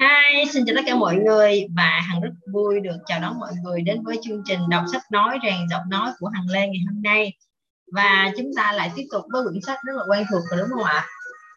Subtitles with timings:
[0.00, 3.52] Hi, xin chào tất cả mọi người và Hằng rất vui được chào đón mọi
[3.62, 6.82] người đến với chương trình đọc sách nói rèn giọng nói của Hằng Lê ngày
[6.86, 7.32] hôm nay.
[7.92, 10.68] Và chúng ta lại tiếp tục với quyển sách rất là quen thuộc rồi đúng
[10.74, 11.06] không ạ?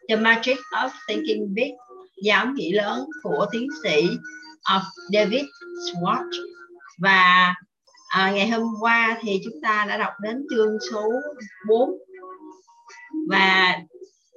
[0.08, 1.70] The Magic of Thinking Big,
[2.24, 4.08] giáo nghĩ lớn của tiến sĩ
[4.64, 4.82] of
[5.12, 5.44] David
[5.86, 6.46] Schwartz.
[6.98, 7.54] Và
[8.08, 11.12] à, ngày hôm qua thì chúng ta đã đọc đến chương số
[11.68, 11.90] 4
[13.28, 13.78] và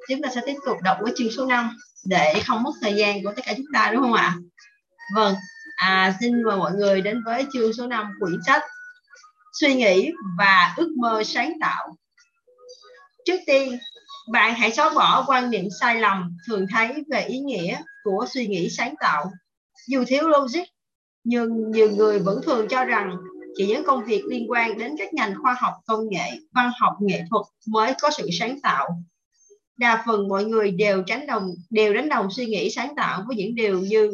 [0.10, 1.70] chúng ta sẽ tiếp tục đọc với chương số 5
[2.06, 4.36] để không mất thời gian của tất cả chúng ta đúng không ạ?
[5.16, 5.36] Vâng,
[5.76, 8.64] à, xin mời mọi người đến với chương số 5 quyển sách
[9.60, 11.96] Suy nghĩ và ước mơ sáng tạo.
[13.26, 13.78] Trước tiên,
[14.32, 18.48] bạn hãy xóa bỏ quan niệm sai lầm thường thấy về ý nghĩa của suy
[18.48, 19.32] nghĩ sáng tạo.
[19.88, 20.64] Dù thiếu logic,
[21.24, 23.18] nhưng nhiều người vẫn thường cho rằng
[23.56, 26.94] chỉ những công việc liên quan đến các ngành khoa học công nghệ, văn học
[27.02, 28.90] nghệ thuật mới có sự sáng tạo
[29.78, 33.36] đa phần mọi người đều tránh đồng, đều đánh đồng suy nghĩ sáng tạo với
[33.36, 34.12] những điều như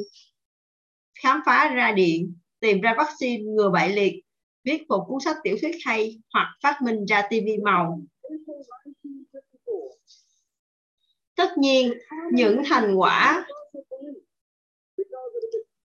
[1.24, 4.22] khám phá ra điện, tìm ra vaccine, ngừa bại liệt,
[4.64, 8.02] viết một cuốn sách tiểu thuyết hay, hoặc phát minh ra tivi màu.
[11.36, 11.94] Tất nhiên,
[12.34, 13.46] những thành quả,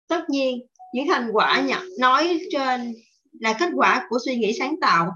[0.08, 2.94] tất nhiên, những thành quả nhận nói trên
[3.40, 5.12] là kết quả của suy nghĩ sáng tạo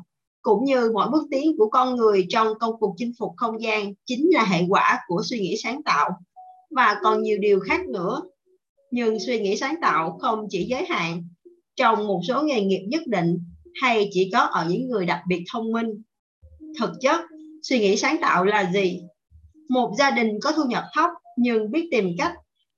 [0.47, 3.93] cũng như mọi bước tiến của con người trong công cuộc chinh phục không gian
[4.05, 6.09] chính là hệ quả của suy nghĩ sáng tạo.
[6.75, 8.21] Và còn nhiều điều khác nữa,
[8.91, 11.23] nhưng suy nghĩ sáng tạo không chỉ giới hạn
[11.75, 13.37] trong một số nghề nghiệp nhất định
[13.81, 15.87] hay chỉ có ở những người đặc biệt thông minh.
[16.79, 17.21] Thực chất,
[17.61, 19.01] suy nghĩ sáng tạo là gì?
[19.69, 22.33] Một gia đình có thu nhập thấp nhưng biết tìm cách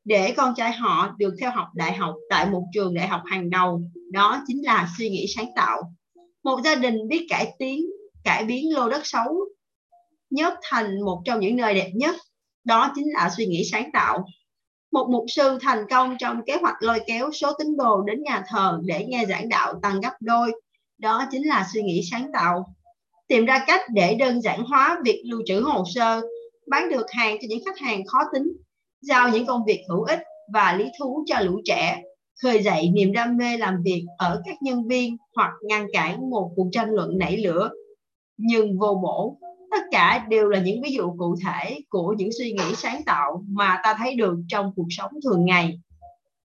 [0.06, 3.50] để con trai họ được theo học đại học tại một trường đại học hàng
[3.50, 5.94] đầu, đó chính là suy nghĩ sáng tạo
[6.44, 7.86] một gia đình biết cải tiến,
[8.24, 9.46] cải biến lô đất xấu
[10.30, 12.16] nhất thành một trong những nơi đẹp nhất.
[12.64, 14.26] Đó chính là suy nghĩ sáng tạo.
[14.92, 18.44] Một mục sư thành công trong kế hoạch lôi kéo số tín đồ đến nhà
[18.48, 20.62] thờ để nghe giảng đạo tăng gấp đôi.
[20.98, 22.76] Đó chính là suy nghĩ sáng tạo.
[23.28, 26.22] Tìm ra cách để đơn giản hóa việc lưu trữ hồ sơ,
[26.68, 28.52] bán được hàng cho những khách hàng khó tính,
[29.02, 30.20] giao những công việc hữu ích
[30.54, 32.02] và lý thú cho lũ trẻ
[32.44, 36.52] khơi dậy niềm đam mê làm việc ở các nhân viên hoặc ngăn cản một
[36.56, 37.70] cuộc tranh luận nảy lửa.
[38.38, 39.38] Nhưng vô bổ,
[39.72, 43.44] tất cả đều là những ví dụ cụ thể của những suy nghĩ sáng tạo
[43.50, 45.80] mà ta thấy được trong cuộc sống thường ngày.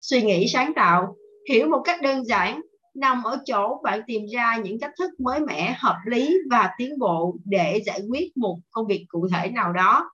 [0.01, 1.15] Suy nghĩ sáng tạo,
[1.49, 2.61] hiểu một cách đơn giản,
[2.95, 6.99] nằm ở chỗ bạn tìm ra những cách thức mới mẻ, hợp lý và tiến
[6.99, 10.11] bộ để giải quyết một công việc cụ thể nào đó.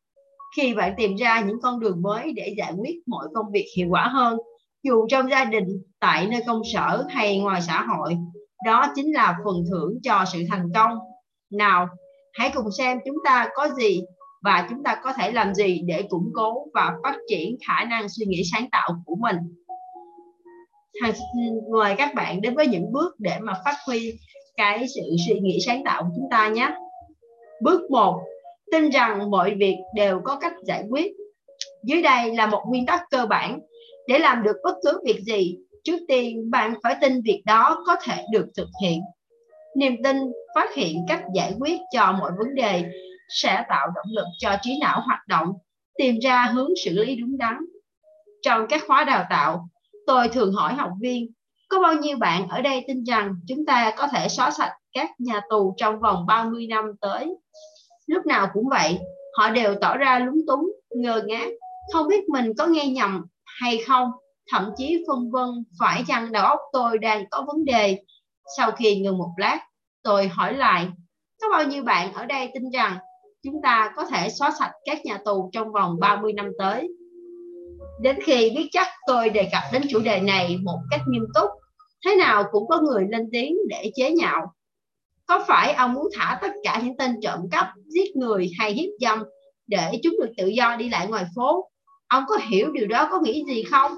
[0.58, 3.88] Khi bạn tìm ra những con đường mới để giải quyết mọi công việc hiệu
[3.90, 4.38] quả hơn
[4.86, 5.68] dù trong gia đình
[6.00, 8.18] tại nơi công sở hay ngoài xã hội
[8.66, 10.92] đó chính là phần thưởng cho sự thành công.
[11.52, 11.88] Nào
[12.34, 14.02] hãy cùng xem chúng ta có gì
[14.44, 18.10] và chúng ta có thể làm gì để củng cố và phát triển khả năng
[18.10, 19.36] suy nghĩ sáng tạo của mình.
[21.02, 21.14] Hàng,
[21.72, 24.14] mời các bạn đến với những bước để mà phát huy
[24.58, 26.72] cái sự suy nghĩ sáng tạo của chúng ta nhé.
[27.62, 28.22] Bước 1
[28.72, 31.12] tin rằng mọi việc đều có cách giải quyết.
[31.84, 33.60] Dưới đây là một nguyên tắc cơ bản
[34.08, 37.96] để làm được bất cứ việc gì, trước tiên bạn phải tin việc đó có
[38.04, 39.02] thể được thực hiện.
[39.78, 40.18] Niềm tin
[40.56, 42.86] phát hiện cách giải quyết cho mọi vấn đề
[43.30, 45.54] sẽ tạo động lực cho trí não hoạt động,
[45.98, 47.58] tìm ra hướng xử lý đúng đắn.
[48.42, 49.70] Trong các khóa đào tạo,
[50.08, 51.32] tôi thường hỏi học viên,
[51.70, 55.10] có bao nhiêu bạn ở đây tin rằng chúng ta có thể xóa sạch các
[55.20, 57.36] nhà tù trong vòng 30 năm tới?
[58.08, 59.00] Lúc nào cũng vậy,
[59.38, 61.48] họ đều tỏ ra lúng túng, ngơ ngác,
[61.94, 63.26] không biết mình có nghe nhầm
[63.62, 64.12] hay không?
[64.52, 65.50] Thậm chí phân vân
[65.80, 68.00] phải chăng đầu óc tôi đang có vấn đề?
[68.58, 69.60] Sau khi ngừng một lát,
[70.04, 70.88] tôi hỏi lại,
[71.42, 72.98] có bao nhiêu bạn ở đây tin rằng
[73.44, 76.90] chúng ta có thể xóa sạch các nhà tù trong vòng 30 năm tới?
[78.02, 81.50] Đến khi biết chắc tôi đề cập đến chủ đề này một cách nghiêm túc,
[82.06, 84.54] thế nào cũng có người lên tiếng để chế nhạo.
[85.26, 88.90] Có phải ông muốn thả tất cả những tên trộm cắp, giết người hay hiếp
[89.00, 89.24] dâm
[89.68, 91.70] để chúng được tự do đi lại ngoài phố?
[92.08, 93.92] Ông có hiểu điều đó, có nghĩ gì không?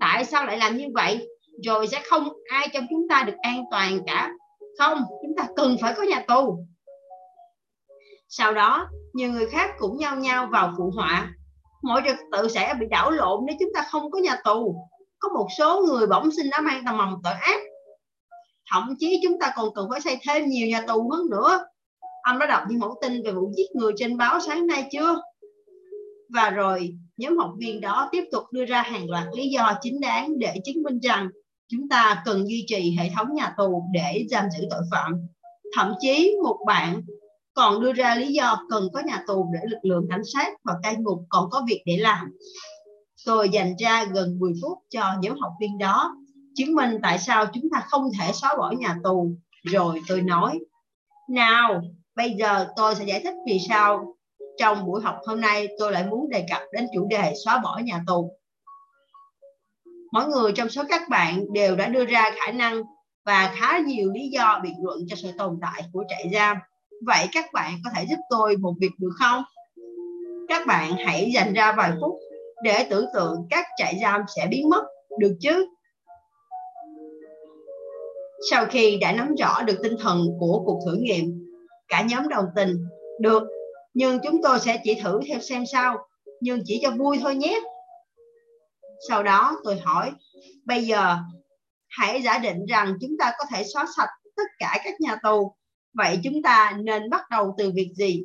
[0.00, 1.28] Tại sao lại làm như vậy?
[1.64, 4.30] Rồi sẽ không ai trong chúng ta được an toàn cả.
[4.78, 6.58] Không, chúng ta cần phải có nhà tù.
[8.28, 11.32] Sau đó, nhiều người khác cũng nhau nhau vào phụ họa.
[11.82, 14.76] Mọi trật tự sẽ bị đảo lộn nếu chúng ta không có nhà tù.
[15.18, 17.60] Có một số người bỗng sinh đã mang tầm mầm tội ác.
[18.72, 21.64] Thậm chí chúng ta còn cần phải xây thêm nhiều nhà tù hơn nữa.
[22.22, 25.20] Ông đã đọc những mẫu tin về vụ giết người trên báo sáng nay chưa?
[26.28, 30.00] Và rồi nhóm học viên đó tiếp tục đưa ra hàng loạt lý do chính
[30.00, 31.28] đáng để chứng minh rằng
[31.68, 35.12] chúng ta cần duy trì hệ thống nhà tù để giam giữ tội phạm.
[35.76, 37.02] Thậm chí một bạn
[37.54, 40.74] còn đưa ra lý do cần có nhà tù để lực lượng cảnh sát và
[40.82, 42.30] cai ngục còn có việc để làm.
[43.26, 46.16] Tôi dành ra gần 10 phút cho nhóm học viên đó,
[46.54, 49.36] chứng minh tại sao chúng ta không thể xóa bỏ nhà tù.
[49.62, 50.58] Rồi tôi nói,
[51.28, 51.82] nào,
[52.16, 54.14] bây giờ tôi sẽ giải thích vì sao
[54.58, 57.80] trong buổi học hôm nay tôi lại muốn đề cập đến chủ đề xóa bỏ
[57.84, 58.36] nhà tù.
[60.12, 62.82] Mỗi người trong số các bạn đều đã đưa ra khả năng
[63.26, 66.56] và khá nhiều lý do biện luận cho sự tồn tại của trại giam.
[67.06, 69.42] Vậy các bạn có thể giúp tôi một việc được không?
[70.48, 72.14] Các bạn hãy dành ra vài phút
[72.62, 74.84] để tưởng tượng các trại giam sẽ biến mất,
[75.18, 75.66] được chứ?
[78.50, 81.44] Sau khi đã nắm rõ được tinh thần của cuộc thử nghiệm,
[81.88, 82.86] cả nhóm đồng tình,
[83.20, 83.42] được,
[83.94, 85.98] nhưng chúng tôi sẽ chỉ thử theo xem sao,
[86.40, 87.60] nhưng chỉ cho vui thôi nhé.
[89.08, 90.12] Sau đó tôi hỏi,
[90.64, 91.16] bây giờ
[91.88, 95.54] hãy giả định rằng chúng ta có thể xóa sạch tất cả các nhà tù.
[95.94, 98.22] Vậy chúng ta nên bắt đầu từ việc gì?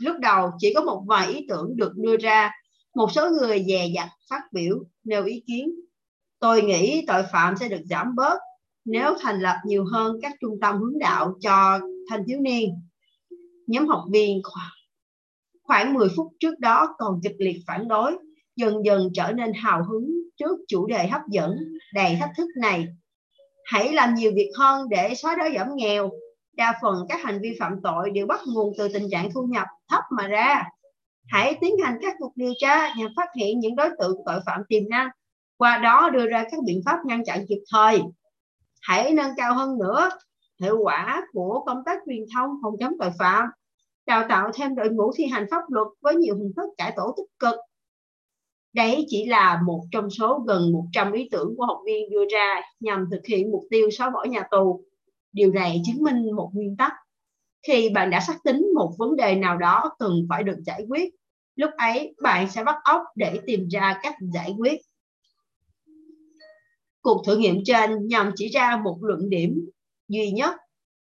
[0.00, 2.52] Lúc đầu chỉ có một vài ý tưởng được đưa ra.
[2.94, 5.70] Một số người dè dặt phát biểu, nêu ý kiến.
[6.38, 8.38] Tôi nghĩ tội phạm sẽ được giảm bớt
[8.84, 11.80] nếu thành lập nhiều hơn các trung tâm hướng đạo cho
[12.10, 12.70] thanh thiếu niên.
[13.66, 14.42] Nhóm học viên
[15.66, 18.16] khoảng 10 phút trước đó còn kịch liệt phản đối,
[18.56, 21.56] dần dần trở nên hào hứng trước chủ đề hấp dẫn,
[21.94, 22.86] đầy thách thức này.
[23.64, 26.10] Hãy làm nhiều việc hơn để xóa đói giảm nghèo.
[26.56, 29.66] Đa phần các hành vi phạm tội đều bắt nguồn từ tình trạng thu nhập
[29.90, 30.64] thấp mà ra.
[31.28, 34.60] Hãy tiến hành các cuộc điều tra nhằm phát hiện những đối tượng tội phạm
[34.68, 35.08] tiềm năng,
[35.56, 38.00] qua đó đưa ra các biện pháp ngăn chặn kịp thời.
[38.82, 40.10] Hãy nâng cao hơn nữa
[40.60, 43.46] hiệu quả của công tác truyền thông phòng chống tội phạm,
[44.06, 47.14] đào tạo thêm đội ngũ thi hành pháp luật với nhiều hình thức cải tổ
[47.16, 47.54] tích cực
[48.76, 52.60] Đấy chỉ là một trong số gần 100 ý tưởng của học viên đưa ra
[52.80, 54.84] nhằm thực hiện mục tiêu xóa bỏ nhà tù.
[55.32, 56.92] Điều này chứng minh một nguyên tắc.
[57.66, 61.14] Khi bạn đã xác tính một vấn đề nào đó cần phải được giải quyết,
[61.56, 64.80] lúc ấy bạn sẽ bắt óc để tìm ra cách giải quyết.
[67.02, 69.70] Cuộc thử nghiệm trên nhằm chỉ ra một luận điểm
[70.08, 70.54] duy nhất.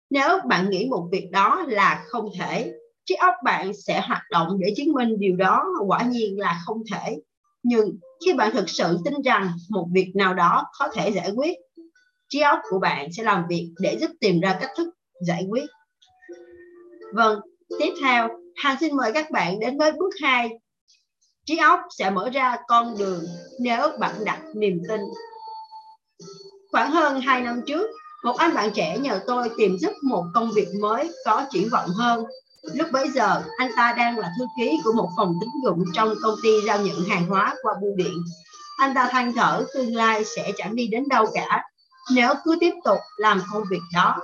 [0.10, 2.74] Nếu bạn nghĩ một việc đó là không thể,
[3.12, 6.84] trí óc bạn sẽ hoạt động để chứng minh điều đó, quả nhiên là không
[6.92, 7.18] thể.
[7.64, 11.58] Nhưng khi bạn thực sự tin rằng một việc nào đó có thể giải quyết,
[12.30, 14.90] trí óc của bạn sẽ làm việc để giúp tìm ra cách thức
[15.28, 15.66] giải quyết.
[17.14, 17.40] Vâng
[17.80, 20.50] tiếp theo, Hằng xin mời các bạn đến với bước 2
[21.46, 23.24] trí óc sẽ mở ra con đường
[23.60, 25.02] nếu bạn đặt niềm tin.
[26.72, 27.90] Khoảng hơn 2 năm trước,
[28.24, 31.90] một anh bạn trẻ nhờ tôi tìm giúp một công việc mới có triển vọng
[31.90, 32.26] hơn.
[32.62, 36.14] Lúc bấy giờ, anh ta đang là thư ký của một phòng tín dụng trong
[36.24, 38.24] công ty giao nhận hàng hóa qua bưu điện.
[38.78, 41.64] Anh ta than thở tương lai sẽ chẳng đi đến đâu cả
[42.16, 44.18] nếu cứ tiếp tục làm công việc đó.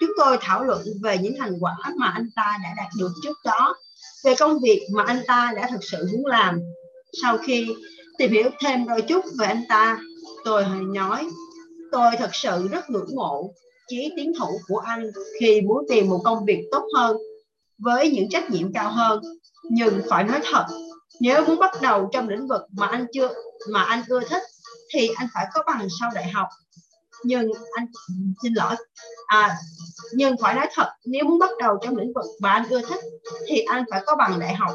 [0.00, 3.38] Chúng tôi thảo luận về những thành quả mà anh ta đã đạt được trước
[3.44, 3.74] đó,
[4.24, 6.60] về công việc mà anh ta đã thực sự muốn làm.
[7.22, 7.74] Sau khi
[8.18, 9.98] tìm hiểu thêm đôi chút về anh ta,
[10.44, 11.28] tôi hơi nói,
[11.92, 13.54] tôi thật sự rất ngưỡng mộ
[13.88, 17.16] chí tiến thủ của anh khi muốn tìm một công việc tốt hơn
[17.84, 19.20] với những trách nhiệm cao hơn.
[19.70, 20.66] Nhưng phải nói thật
[21.20, 23.34] nếu muốn bắt đầu trong lĩnh vực mà anh chưa
[23.70, 24.42] mà anh ưa thích
[24.94, 26.48] thì anh phải có bằng sau đại học.
[27.24, 27.86] Nhưng anh
[28.42, 28.74] xin lỗi
[29.26, 29.56] à,
[30.14, 33.00] nhưng phải nói thật nếu muốn bắt đầu trong lĩnh vực mà anh ưa thích
[33.48, 34.70] thì anh phải có bằng đại học.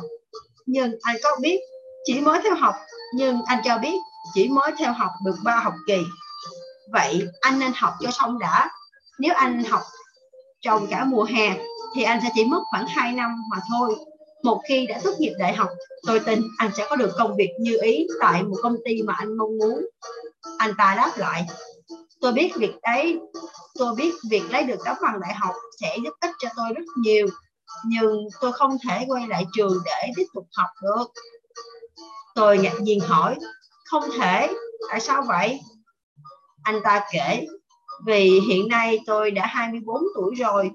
[0.66, 1.60] Nhưng anh có biết
[2.06, 2.76] chỉ mới theo học
[3.14, 3.98] nhưng anh cho biết
[4.34, 5.98] chỉ mới theo học được ba học kỳ.
[6.92, 8.70] Vậy anh nên học cho xong đã.
[9.20, 9.82] Nếu anh học
[10.62, 11.58] trong cả mùa hè
[11.96, 13.96] thì anh sẽ chỉ mất khoảng 2 năm mà thôi.
[14.44, 15.70] Một khi đã tốt nghiệp đại học,
[16.08, 19.14] tôi tin anh sẽ có được công việc như ý tại một công ty mà
[19.18, 19.86] anh mong muốn.
[20.58, 21.46] Anh ta đáp lại,
[22.22, 23.20] tôi biết việc đấy,
[23.80, 26.84] tôi biết việc lấy được tấm bằng đại học sẽ giúp ích cho tôi rất
[26.98, 27.28] nhiều,
[27.86, 31.06] nhưng tôi không thể quay lại trường để tiếp tục học được.
[32.36, 33.36] Tôi ngạc nhiên hỏi,
[33.86, 34.50] không thể,
[34.90, 35.60] tại sao vậy?
[36.64, 37.48] Anh ta kể,
[38.06, 40.72] vì hiện nay tôi đã 24 tuổi rồi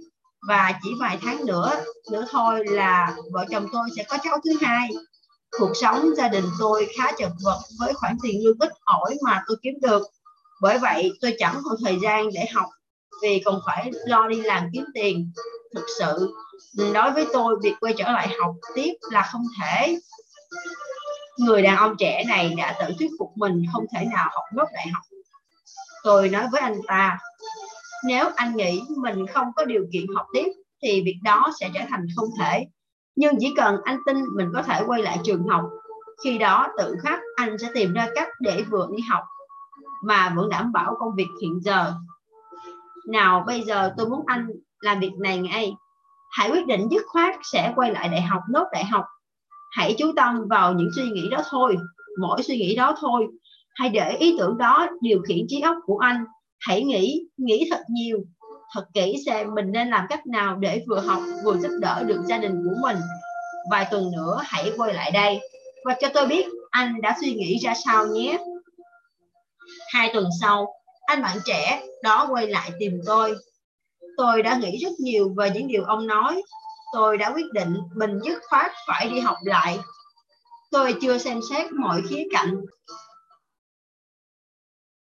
[0.49, 1.73] và chỉ vài tháng nữa
[2.13, 4.89] nữa thôi là vợ chồng tôi sẽ có cháu thứ hai.
[5.59, 9.43] Cuộc sống gia đình tôi khá chật vật với khoản tiền lương ít ỏi mà
[9.47, 10.03] tôi kiếm được.
[10.61, 12.67] Bởi vậy, tôi chẳng còn thời gian để học
[13.23, 15.33] vì còn phải lo đi làm kiếm tiền.
[15.75, 16.35] Thực sự
[16.95, 19.99] đối với tôi, việc quay trở lại học tiếp là không thể.
[21.39, 24.67] Người đàn ông trẻ này đã tự thuyết phục mình không thể nào học nốt
[24.73, 25.03] đại học.
[26.05, 27.19] Tôi nói với anh ta
[28.05, 31.81] nếu anh nghĩ mình không có điều kiện học tiếp thì việc đó sẽ trở
[31.91, 32.67] thành không thể.
[33.17, 35.65] Nhưng chỉ cần anh tin mình có thể quay lại trường học,
[36.25, 39.25] khi đó tự khắc anh sẽ tìm ra cách để vừa đi học
[40.03, 41.95] mà vẫn đảm bảo công việc hiện giờ.
[43.09, 44.47] Nào bây giờ tôi muốn anh
[44.81, 45.75] làm việc này ngay.
[46.31, 49.05] Hãy quyết định dứt khoát sẽ quay lại đại học, nốt đại học.
[49.71, 51.77] Hãy chú tâm vào những suy nghĩ đó thôi.
[52.21, 53.27] mỗi suy nghĩ đó thôi.
[53.75, 56.25] Hãy để ý tưởng đó điều khiển trí óc của anh.
[56.63, 58.19] Hãy nghĩ, nghĩ thật nhiều,
[58.75, 62.23] thật kỹ xem mình nên làm cách nào để vừa học vừa giúp đỡ được
[62.29, 62.97] gia đình của mình.
[63.71, 65.41] Vài tuần nữa hãy quay lại đây
[65.85, 68.39] và cho tôi biết anh đã suy nghĩ ra sao nhé.
[69.93, 70.75] Hai tuần sau,
[71.07, 73.35] anh bạn trẻ đó quay lại tìm tôi.
[74.17, 76.43] Tôi đã nghĩ rất nhiều về những điều ông nói.
[76.93, 79.79] Tôi đã quyết định mình dứt khoát phải đi học lại.
[80.71, 82.57] Tôi chưa xem xét mọi khía cạnh.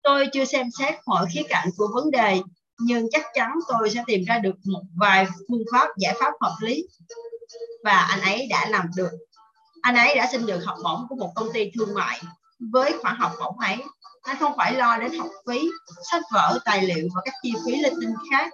[0.10, 2.40] Tôi chưa xem xét mọi khía cạnh của vấn đề,
[2.80, 6.56] nhưng chắc chắn tôi sẽ tìm ra được một vài phương pháp giải pháp hợp
[6.62, 6.84] lý.
[7.84, 9.10] Và anh ấy đã làm được.
[9.82, 12.22] Anh ấy đã xin được học bổng của một công ty thương mại.
[12.72, 13.78] Với khoản học bổng ấy,
[14.22, 15.70] anh không phải lo đến học phí,
[16.12, 18.52] sách vở, tài liệu và các chi phí linh tinh khác.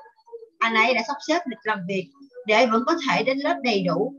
[0.59, 2.09] Anh ấy đã sắp xếp lịch làm việc
[2.47, 4.13] để vẫn có thể đến lớp đầy đủ.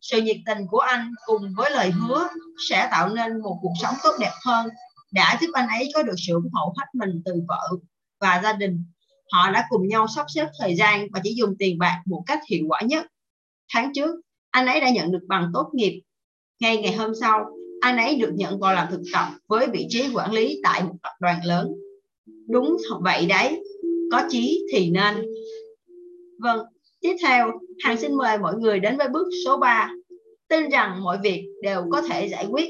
[0.00, 2.28] Sự nhiệt tình của anh cùng với lời hứa
[2.68, 4.68] sẽ tạo nên một cuộc sống tốt đẹp hơn
[5.12, 7.68] đã giúp anh ấy có được sự ủng hộ hết mình từ vợ
[8.20, 8.84] và gia đình.
[9.32, 12.40] Họ đã cùng nhau sắp xếp thời gian và chỉ dùng tiền bạc một cách
[12.50, 13.06] hiệu quả nhất.
[13.72, 14.20] Tháng trước,
[14.50, 16.02] anh ấy đã nhận được bằng tốt nghiệp.
[16.60, 17.44] Ngay ngày hôm sau,
[17.80, 20.94] anh ấy được nhận vào làm thực tập với vị trí quản lý tại một
[21.02, 21.72] tập đoàn lớn.
[22.48, 23.62] Đúng vậy đấy,
[24.12, 25.14] có chí thì nên.
[26.38, 26.60] Vâng,
[27.00, 27.52] tiếp theo,
[27.84, 29.90] hàng xin mời mọi người đến với bước số 3.
[30.48, 32.68] Tin rằng mọi việc đều có thể giải quyết.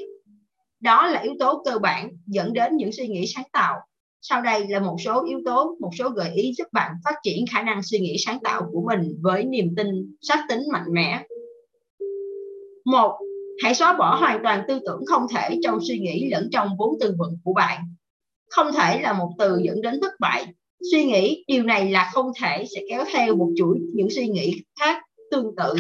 [0.87, 3.75] Đó là yếu tố cơ bản dẫn đến những suy nghĩ sáng tạo.
[4.21, 7.45] Sau đây là một số yếu tố, một số gợi ý giúp bạn phát triển
[7.53, 11.23] khả năng suy nghĩ sáng tạo của mình với niềm tin, xác tính mạnh mẽ.
[12.85, 13.19] Một,
[13.63, 16.95] hãy xóa bỏ hoàn toàn tư tưởng không thể trong suy nghĩ lẫn trong vốn
[17.01, 17.83] từ vựng của bạn.
[18.51, 20.47] Không thể là một từ dẫn đến thất bại.
[20.93, 24.63] Suy nghĩ điều này là không thể sẽ kéo theo một chuỗi những suy nghĩ
[24.81, 25.75] khác tương tự.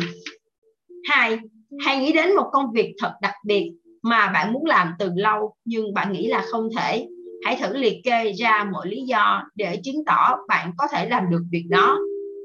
[1.04, 1.38] Hai,
[1.84, 3.72] hãy nghĩ đến một công việc thật đặc biệt
[4.06, 7.08] mà bạn muốn làm từ lâu nhưng bạn nghĩ là không thể.
[7.44, 11.30] Hãy thử liệt kê ra mọi lý do để chứng tỏ bạn có thể làm
[11.30, 11.98] được việc đó.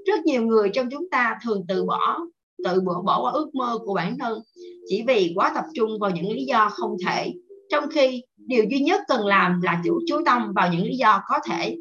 [0.07, 2.19] Rất nhiều người trong chúng ta thường từ bỏ,
[2.63, 4.39] tự bỏ bỏ qua ước mơ của bản thân
[4.87, 7.33] chỉ vì quá tập trung vào những lý do không thể,
[7.69, 11.21] trong khi điều duy nhất cần làm là chủ, chú tâm vào những lý do
[11.27, 11.77] có thể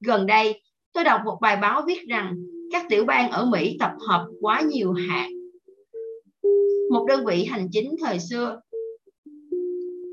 [0.00, 0.62] gần đây,
[0.92, 2.36] tôi đọc một bài báo viết rằng
[2.72, 5.28] các tiểu bang ở Mỹ tập hợp quá nhiều hạt
[6.90, 8.60] một đơn vị hành chính thời xưa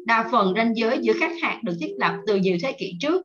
[0.05, 3.21] đa phần ranh giới giữa các hạt được thiết lập từ nhiều thế kỷ trước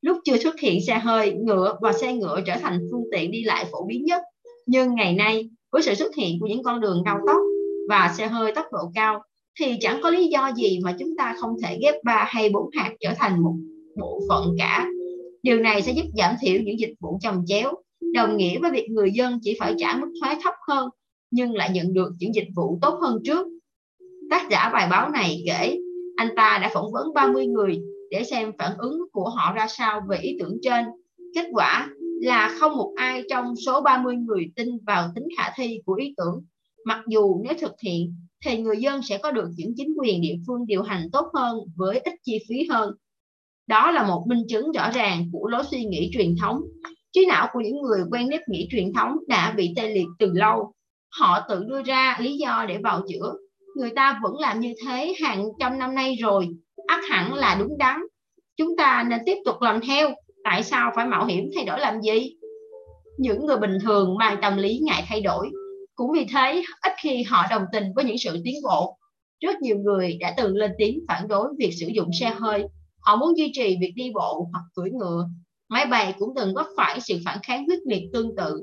[0.00, 3.42] lúc chưa xuất hiện xe hơi ngựa và xe ngựa trở thành phương tiện đi
[3.42, 4.22] lại phổ biến nhất
[4.66, 7.40] nhưng ngày nay với sự xuất hiện của những con đường cao tốc
[7.88, 9.22] và xe hơi tốc độ cao
[9.60, 12.70] thì chẳng có lý do gì mà chúng ta không thể ghép ba hay bốn
[12.72, 13.54] hạt trở thành một
[13.96, 14.88] bộ phận cả.
[15.42, 17.72] Điều này sẽ giúp giảm thiểu những dịch vụ chồng chéo,
[18.14, 20.88] đồng nghĩa với việc người dân chỉ phải trả mức thuế thấp hơn
[21.30, 23.46] nhưng lại nhận được những dịch vụ tốt hơn trước.
[24.32, 25.78] Tác giả bài báo này kể,
[26.16, 30.02] anh ta đã phỏng vấn 30 người để xem phản ứng của họ ra sao
[30.08, 30.84] về ý tưởng trên.
[31.34, 31.88] Kết quả
[32.22, 36.14] là không một ai trong số 30 người tin vào tính khả thi của ý
[36.16, 36.44] tưởng.
[36.84, 40.36] Mặc dù nếu thực hiện, thì người dân sẽ có được những chính quyền địa
[40.46, 42.94] phương điều hành tốt hơn với ít chi phí hơn.
[43.66, 46.60] Đó là một minh chứng rõ ràng của lối suy nghĩ truyền thống.
[47.12, 50.30] Trí não của những người quen nếp nghĩ truyền thống đã bị tê liệt từ
[50.32, 50.72] lâu.
[51.20, 53.34] Họ tự đưa ra lý do để bào chữa.
[53.76, 56.48] Người ta vẫn làm như thế hàng trăm năm nay rồi.
[56.86, 58.00] ắt hẳn là đúng đắn.
[58.56, 60.10] Chúng ta nên tiếp tục làm theo.
[60.44, 62.34] Tại sao phải mạo hiểm thay đổi làm gì?
[63.18, 65.50] Những người bình thường mang tâm lý ngại thay đổi.
[65.94, 68.98] Cũng vì thế, ít khi họ đồng tình với những sự tiến bộ.
[69.40, 72.64] Rất nhiều người đã từng lên tiếng phản đối việc sử dụng xe hơi.
[73.00, 75.28] Họ muốn duy trì việc đi bộ hoặc cưỡi ngựa.
[75.68, 78.62] Máy bay cũng từng vấp phải sự phản kháng quyết liệt tương tự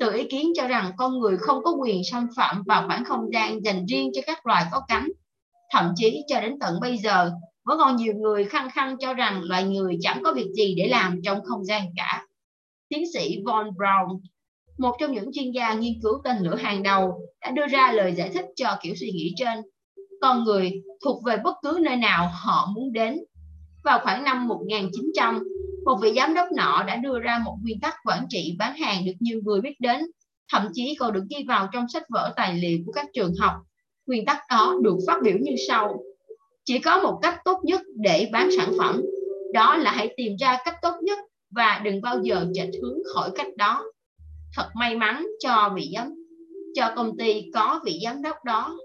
[0.00, 3.32] từ ý kiến cho rằng con người không có quyền xâm phạm vào khoảng không
[3.32, 5.08] gian dành riêng cho các loài có cánh
[5.70, 7.30] thậm chí cho đến tận bây giờ
[7.64, 10.88] vẫn còn nhiều người khăng khăng cho rằng loài người chẳng có việc gì để
[10.88, 12.26] làm trong không gian cả.
[12.88, 14.20] Tiến sĩ Von Braun,
[14.78, 18.14] một trong những chuyên gia nghiên cứu tên lửa hàng đầu, đã đưa ra lời
[18.16, 19.58] giải thích cho kiểu suy nghĩ trên.
[20.20, 20.72] Con người
[21.04, 23.18] thuộc về bất cứ nơi nào họ muốn đến.
[23.84, 25.44] Vào khoảng năm 1900,
[25.84, 29.04] một vị giám đốc nọ đã đưa ra một nguyên tắc quản trị bán hàng
[29.06, 30.00] được nhiều người biết đến,
[30.52, 33.52] thậm chí còn được ghi vào trong sách vở tài liệu của các trường học.
[34.06, 36.02] Nguyên tắc đó được phát biểu như sau.
[36.64, 39.02] Chỉ có một cách tốt nhất để bán sản phẩm.
[39.54, 41.18] Đó là hãy tìm ra cách tốt nhất
[41.50, 43.84] và đừng bao giờ chệch hướng khỏi cách đó.
[44.56, 46.14] Thật may mắn cho vị giám
[46.74, 48.78] cho công ty có vị giám đốc đó.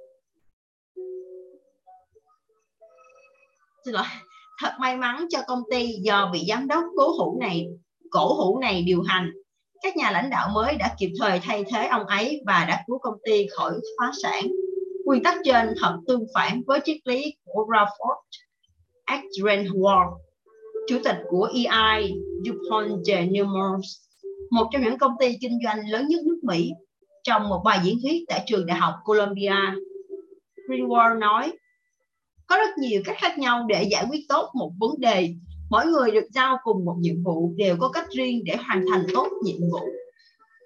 [3.85, 4.03] Xin lỗi
[4.61, 7.67] thật may mắn cho công ty do vị giám đốc cố hữu này
[8.11, 9.31] cổ hữu này điều hành
[9.81, 12.99] các nhà lãnh đạo mới đã kịp thời thay thế ông ấy và đã cứu
[12.99, 14.47] công ty khỏi phá sản
[15.05, 17.89] quy tắc trên thật tương phản với triết lý của Ralph
[19.05, 20.17] Adrian Ward,
[20.87, 22.13] chủ tịch của EI
[22.45, 23.87] DuPont de Nemours,
[24.51, 26.71] một trong những công ty kinh doanh lớn nhất nước Mỹ.
[27.23, 29.55] Trong một bài diễn thuyết tại trường đại học Columbia,
[30.67, 31.51] Greenwald nói,
[32.47, 35.33] có rất nhiều cách khác nhau để giải quyết tốt một vấn đề.
[35.69, 39.05] Mỗi người được giao cùng một nhiệm vụ đều có cách riêng để hoàn thành
[39.13, 39.79] tốt nhiệm vụ.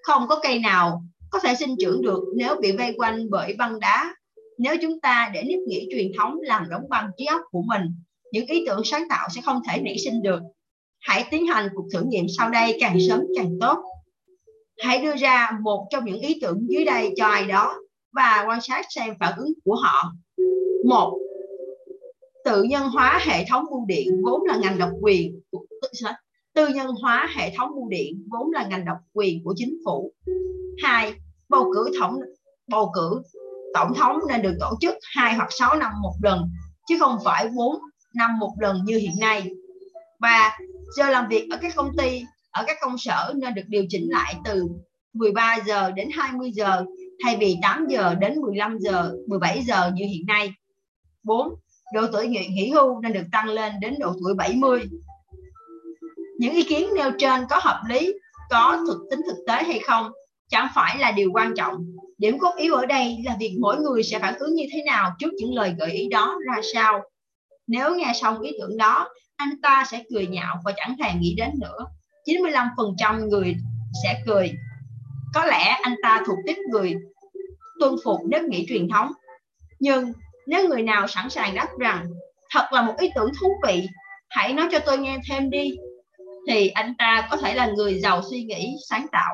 [0.04, 3.80] Không có cây nào có thể sinh trưởng được nếu bị vây quanh bởi băng
[3.80, 4.16] đá.
[4.58, 7.82] Nếu chúng ta để nếp nghĩ truyền thống làm đóng băng trí óc của mình,
[8.32, 10.40] những ý tưởng sáng tạo sẽ không thể nảy sinh được.
[11.00, 13.78] Hãy tiến hành cuộc thử nghiệm sau đây càng sớm càng tốt.
[14.84, 17.76] Hãy đưa ra một trong những ý tưởng dưới đây cho ai đó
[18.12, 20.14] và quan sát xem phản ứng của họ.
[20.86, 21.20] Một,
[22.46, 25.40] tự nhân hóa hệ thống bưu điện vốn là ngành độc quyền
[26.54, 30.14] tư nhân hóa hệ thống bưu điện vốn là ngành độc quyền của chính phủ.
[30.84, 31.14] Hai,
[31.50, 32.16] bầu cử tổng
[32.68, 33.22] bầu cử
[33.74, 36.50] tổng thống nên được tổ chức hai hoặc 6 năm một lần
[36.88, 37.76] chứ không phải 4
[38.16, 39.50] năm một lần như hiện nay.
[40.20, 40.58] Và
[40.98, 44.08] giờ làm việc ở các công ty, ở các công sở nên được điều chỉnh
[44.10, 44.68] lại từ
[45.14, 46.86] 13 giờ đến 20 giờ
[47.24, 50.54] thay vì 8 giờ đến 15 giờ, 17 giờ như hiện nay.
[51.24, 51.56] 4.
[51.94, 54.82] Độ tuổi nghỉ, nghỉ hưu nên được tăng lên đến độ tuổi 70.
[56.40, 58.14] Những ý kiến nêu trên có hợp lý,
[58.50, 60.12] có thực tính thực tế hay không
[60.50, 61.86] chẳng phải là điều quan trọng.
[62.18, 65.12] Điểm cốt yếu ở đây là việc mỗi người sẽ phản ứng như thế nào
[65.20, 67.02] trước những lời gợi ý đó ra sao.
[67.68, 71.36] Nếu nghe xong ý tưởng đó, anh ta sẽ cười nhạo và chẳng thèm nghĩ
[71.38, 71.86] đến nữa.
[72.26, 73.56] 95% người
[74.04, 74.52] sẽ cười.
[75.34, 76.96] Có lẽ anh ta thuộc tiếp người
[77.80, 79.12] tuân phục nếp nghĩ truyền thống.
[79.80, 80.14] Nhưng
[80.50, 82.06] nếu người nào sẵn sàng đáp rằng
[82.54, 83.88] thật là một ý tưởng thú vị,
[84.30, 85.72] hãy nói cho tôi nghe thêm đi,
[86.48, 89.34] thì anh ta có thể là người giàu suy nghĩ, sáng tạo.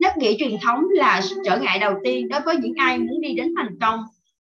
[0.00, 3.34] Nếp nghĩ truyền thống là trở ngại đầu tiên đối với những ai muốn đi
[3.34, 4.00] đến thành công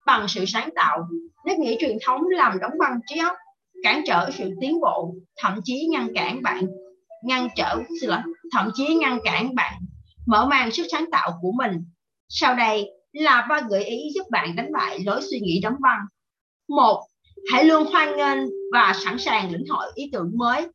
[0.07, 0.99] bằng sự sáng tạo.
[1.47, 3.37] Nếp nghĩ truyền thống làm đóng băng trí óc,
[3.83, 6.67] cản trở sự tiến bộ, thậm chí ngăn cản bạn,
[7.25, 8.21] ngăn trở, xin lỗi,
[8.53, 9.75] thậm chí ngăn cản bạn
[10.27, 11.85] mở mang sức sáng tạo của mình.
[12.29, 12.91] Sau đây
[13.23, 16.01] là ba gợi ý giúp bạn đánh bại lối suy nghĩ đóng băng.
[16.69, 17.07] Một,
[17.53, 18.39] hãy luôn hoan nghênh
[18.73, 20.67] và sẵn sàng lĩnh hội ý tưởng mới.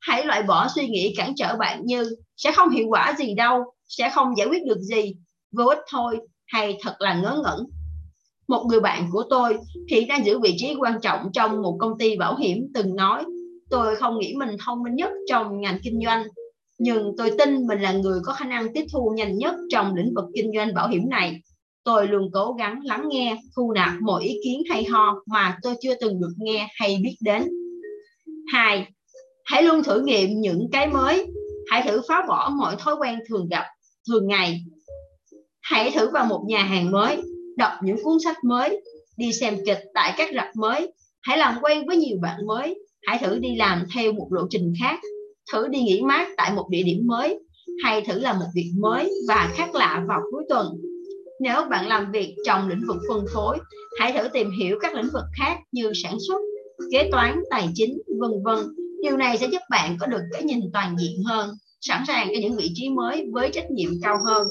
[0.00, 3.74] Hãy loại bỏ suy nghĩ cản trở bạn như sẽ không hiệu quả gì đâu,
[3.86, 5.14] sẽ không giải quyết được gì,
[5.52, 7.66] vô ích thôi, hay thật là ngớ ngẩn.
[8.48, 9.58] Một người bạn của tôi
[9.90, 13.24] hiện đang giữ vị trí quan trọng trong một công ty bảo hiểm từng nói
[13.70, 16.26] tôi không nghĩ mình thông minh nhất trong ngành kinh doanh
[16.78, 20.14] nhưng tôi tin mình là người có khả năng tiếp thu nhanh nhất trong lĩnh
[20.14, 21.40] vực kinh doanh bảo hiểm này
[21.88, 25.74] tôi luôn cố gắng lắng nghe, thu nạp mọi ý kiến hay ho mà tôi
[25.82, 27.48] chưa từng được nghe hay biết đến.
[28.52, 28.86] Hai,
[29.44, 31.26] hãy luôn thử nghiệm những cái mới.
[31.70, 33.64] Hãy thử phá bỏ mọi thói quen thường gặp,
[34.08, 34.60] thường ngày.
[35.60, 37.16] Hãy thử vào một nhà hàng mới,
[37.56, 38.82] đọc những cuốn sách mới,
[39.16, 40.92] đi xem kịch tại các rạp mới.
[41.22, 42.78] Hãy làm quen với nhiều bạn mới.
[43.06, 45.00] Hãy thử đi làm theo một lộ trình khác.
[45.52, 47.38] Thử đi nghỉ mát tại một địa điểm mới.
[47.84, 50.66] Hay thử làm một việc mới và khác lạ vào cuối tuần
[51.40, 53.58] nếu bạn làm việc trong lĩnh vực phân phối,
[54.00, 56.38] hãy thử tìm hiểu các lĩnh vực khác như sản xuất,
[56.92, 58.58] kế toán, tài chính, vân vân.
[59.02, 62.40] Điều này sẽ giúp bạn có được cái nhìn toàn diện hơn, sẵn sàng cho
[62.40, 64.48] những vị trí mới với trách nhiệm cao hơn.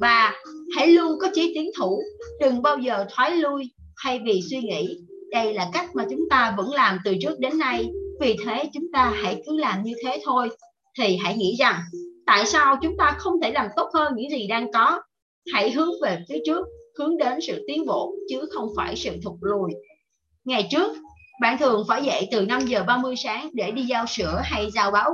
[0.00, 0.32] Và
[0.76, 2.02] hãy luôn có chí tiến thủ.
[2.40, 3.70] Đừng bao giờ thoái lui
[4.02, 4.98] thay vì suy nghĩ.
[5.30, 7.90] Đây là cách mà chúng ta vẫn làm từ trước đến nay.
[8.20, 10.48] Vì thế, chúng ta hãy cứ làm như thế thôi.
[10.98, 11.80] Thì hãy nghĩ rằng,
[12.26, 15.00] tại sao chúng ta không thể làm tốt hơn những gì đang có?
[15.52, 16.66] Hãy hướng về phía trước,
[16.98, 19.70] hướng đến sự tiến bộ, chứ không phải sự thụt lùi.
[20.44, 20.96] Ngày trước,
[21.40, 24.90] bạn thường phải dậy từ 5 giờ 30 sáng để đi giao sữa hay giao
[24.90, 25.10] báo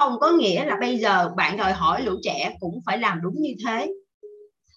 [0.00, 3.34] không có nghĩa là bây giờ bạn đòi hỏi lũ trẻ cũng phải làm đúng
[3.38, 3.92] như thế.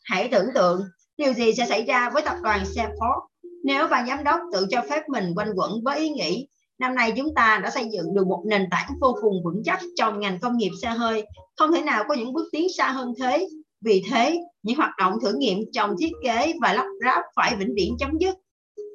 [0.03, 0.81] Hãy tưởng tượng,
[1.17, 3.27] điều gì sẽ xảy ra với tập đoàn Salesforce
[3.63, 6.47] nếu ban giám đốc tự cho phép mình quanh quẩn với ý nghĩ
[6.79, 9.79] năm nay chúng ta đã xây dựng được một nền tảng vô cùng vững chắc
[9.95, 11.25] trong ngành công nghiệp xe hơi,
[11.57, 13.47] không thể nào có những bước tiến xa hơn thế.
[13.81, 17.73] Vì thế, những hoạt động thử nghiệm trong thiết kế và lắp ráp phải vĩnh
[17.75, 18.35] viễn chấm dứt.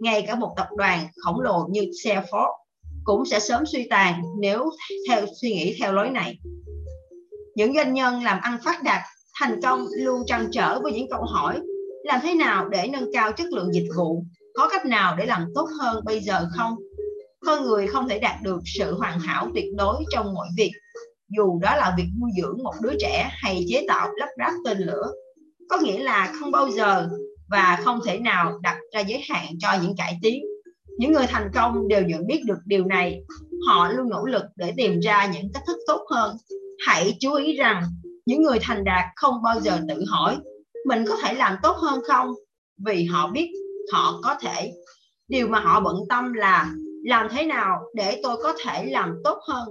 [0.01, 2.53] Ngay cả một tập đoàn khổng lồ như xe Ford
[3.05, 4.71] cũng sẽ sớm suy tàn nếu
[5.09, 6.38] theo suy nghĩ theo lối này.
[7.55, 9.01] Những doanh nhân làm ăn phát đạt,
[9.41, 11.61] thành công luôn trăn trở với những câu hỏi
[12.05, 15.47] làm thế nào để nâng cao chất lượng dịch vụ có cách nào để làm
[15.55, 16.77] tốt hơn bây giờ không
[17.46, 20.72] con người không thể đạt được sự hoàn hảo tuyệt đối trong mọi việc,
[21.29, 24.79] dù đó là việc nuôi dưỡng một đứa trẻ hay chế tạo, lắp ráp tên
[24.79, 25.12] lửa.
[25.68, 27.09] Có nghĩa là không bao giờ
[27.48, 30.44] và không thể nào đặt ra giới hạn cho những cải tiến.
[30.98, 33.20] Những người thành công đều nhận biết được điều này.
[33.66, 36.37] Họ luôn nỗ lực để tìm ra những cách thức tốt hơn.
[36.87, 37.83] Hãy chú ý rằng,
[38.27, 40.37] những người thành đạt không bao giờ tự hỏi,
[40.87, 42.35] mình có thể làm tốt hơn không?
[42.87, 43.51] Vì họ biết
[43.92, 44.72] họ có thể.
[45.29, 46.70] Điều mà họ bận tâm là
[47.05, 49.69] làm thế nào để tôi có thể làm tốt hơn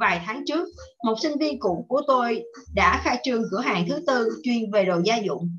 [0.00, 0.68] vài tháng trước
[1.04, 2.42] một sinh viên cũ của tôi
[2.74, 5.50] đã khai trương cửa hàng thứ tư chuyên về đồ gia dụng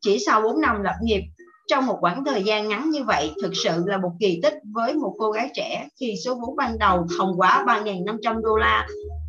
[0.00, 1.22] chỉ sau 4 năm lập nghiệp
[1.68, 4.94] trong một khoảng thời gian ngắn như vậy thực sự là một kỳ tích với
[4.94, 8.86] một cô gái trẻ khi số vốn ban đầu không quá 3.500 đô la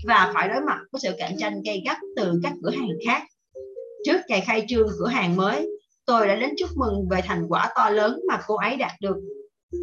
[0.08, 3.24] và phải đối mặt với sự cạnh tranh gay gắt từ các cửa hàng khác.
[4.06, 5.70] Trước ngày khai trương cửa hàng mới,
[6.06, 9.16] tôi đã đến chúc mừng về thành quả to lớn mà cô ấy đạt được.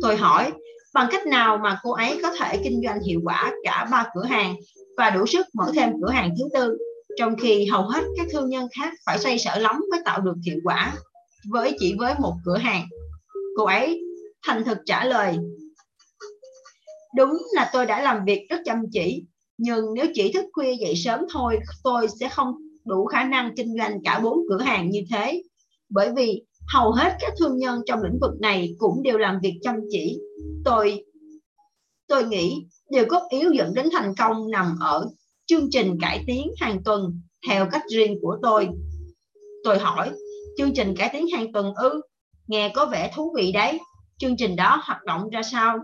[0.02, 0.52] Tôi hỏi,
[0.94, 4.24] bằng cách nào mà cô ấy có thể kinh doanh hiệu quả cả ba cửa
[4.24, 4.56] hàng
[4.96, 6.78] và đủ sức mở thêm cửa hàng thứ tư,
[7.18, 10.34] trong khi hầu hết các thương nhân khác phải xoay sở lắm mới tạo được
[10.46, 10.94] hiệu quả
[11.50, 12.86] với chỉ với một cửa hàng.
[13.56, 14.02] Cô ấy
[14.46, 15.36] thành thực trả lời,
[17.16, 19.24] đúng là tôi đã làm việc rất chăm chỉ,
[19.58, 23.76] nhưng nếu chỉ thức khuya dậy sớm thôi, tôi sẽ không đủ khả năng kinh
[23.78, 25.42] doanh cả bốn cửa hàng như thế.
[25.88, 29.58] Bởi vì hầu hết các thương nhân trong lĩnh vực này cũng đều làm việc
[29.62, 30.18] chăm chỉ.
[30.64, 31.04] Tôi
[32.08, 35.06] tôi nghĩ điều cốt yếu dẫn đến thành công nằm ở
[35.46, 38.68] chương trình cải tiến hàng tuần theo cách riêng của tôi.
[39.64, 40.10] Tôi hỏi,
[40.56, 42.00] chương trình cải tiến hàng tuần ư?
[42.46, 43.78] Nghe có vẻ thú vị đấy.
[44.18, 45.78] Chương trình đó hoạt động ra sao?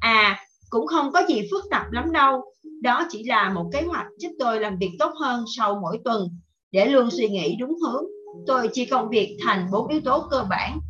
[0.00, 0.40] À,
[0.70, 2.40] cũng không có gì phức tạp lắm đâu.
[2.82, 6.28] Đó chỉ là một kế hoạch giúp tôi làm việc tốt hơn sau mỗi tuần
[6.70, 8.04] để luôn suy nghĩ đúng hướng.
[8.46, 10.80] Tôi chia công việc thành bốn yếu tố cơ bản: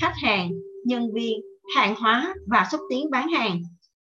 [0.00, 0.50] khách hàng,
[0.84, 1.40] nhân viên,
[1.76, 3.62] hàng hóa và xúc tiến bán hàng.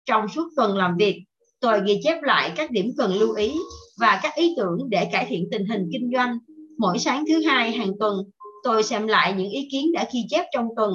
[0.06, 1.22] Trong suốt tuần làm việc,
[1.60, 3.54] tôi ghi chép lại các điểm cần lưu ý
[4.00, 6.38] và các ý tưởng để cải thiện tình hình kinh doanh.
[6.78, 8.16] Mỗi sáng thứ hai hàng tuần,
[8.64, 10.92] tôi xem lại những ý kiến đã ghi chép trong tuần,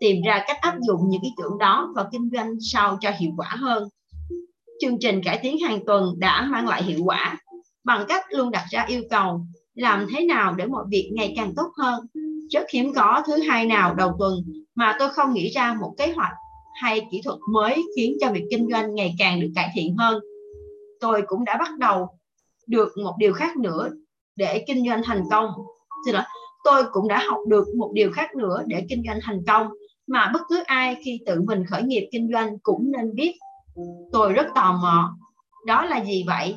[0.00, 3.30] tìm ra cách áp dụng những ý tưởng đó vào kinh doanh sao cho hiệu
[3.36, 3.88] quả hơn.
[4.80, 7.38] Chương trình cải tiến hàng tuần đã mang lại hiệu quả
[7.84, 11.52] bằng cách luôn đặt ra yêu cầu làm thế nào để mọi việc ngày càng
[11.56, 12.06] tốt hơn.
[12.50, 14.34] Rất hiếm có thứ hai nào đầu tuần
[14.74, 16.32] mà tôi không nghĩ ra một kế hoạch
[16.80, 20.22] hay kỹ thuật mới khiến cho việc kinh doanh ngày càng được cải thiện hơn.
[21.00, 22.08] Tôi cũng đã bắt đầu
[22.66, 23.90] được một điều khác nữa
[24.36, 25.50] để kinh doanh thành công.
[26.06, 26.24] Xin lỗi,
[26.64, 29.66] tôi cũng đã học được một điều khác nữa để kinh doanh thành công
[30.06, 33.32] mà bất cứ ai khi tự mình khởi nghiệp kinh doanh cũng nên biết.
[34.12, 35.16] Tôi rất tò mò.
[35.66, 36.56] Đó là gì vậy?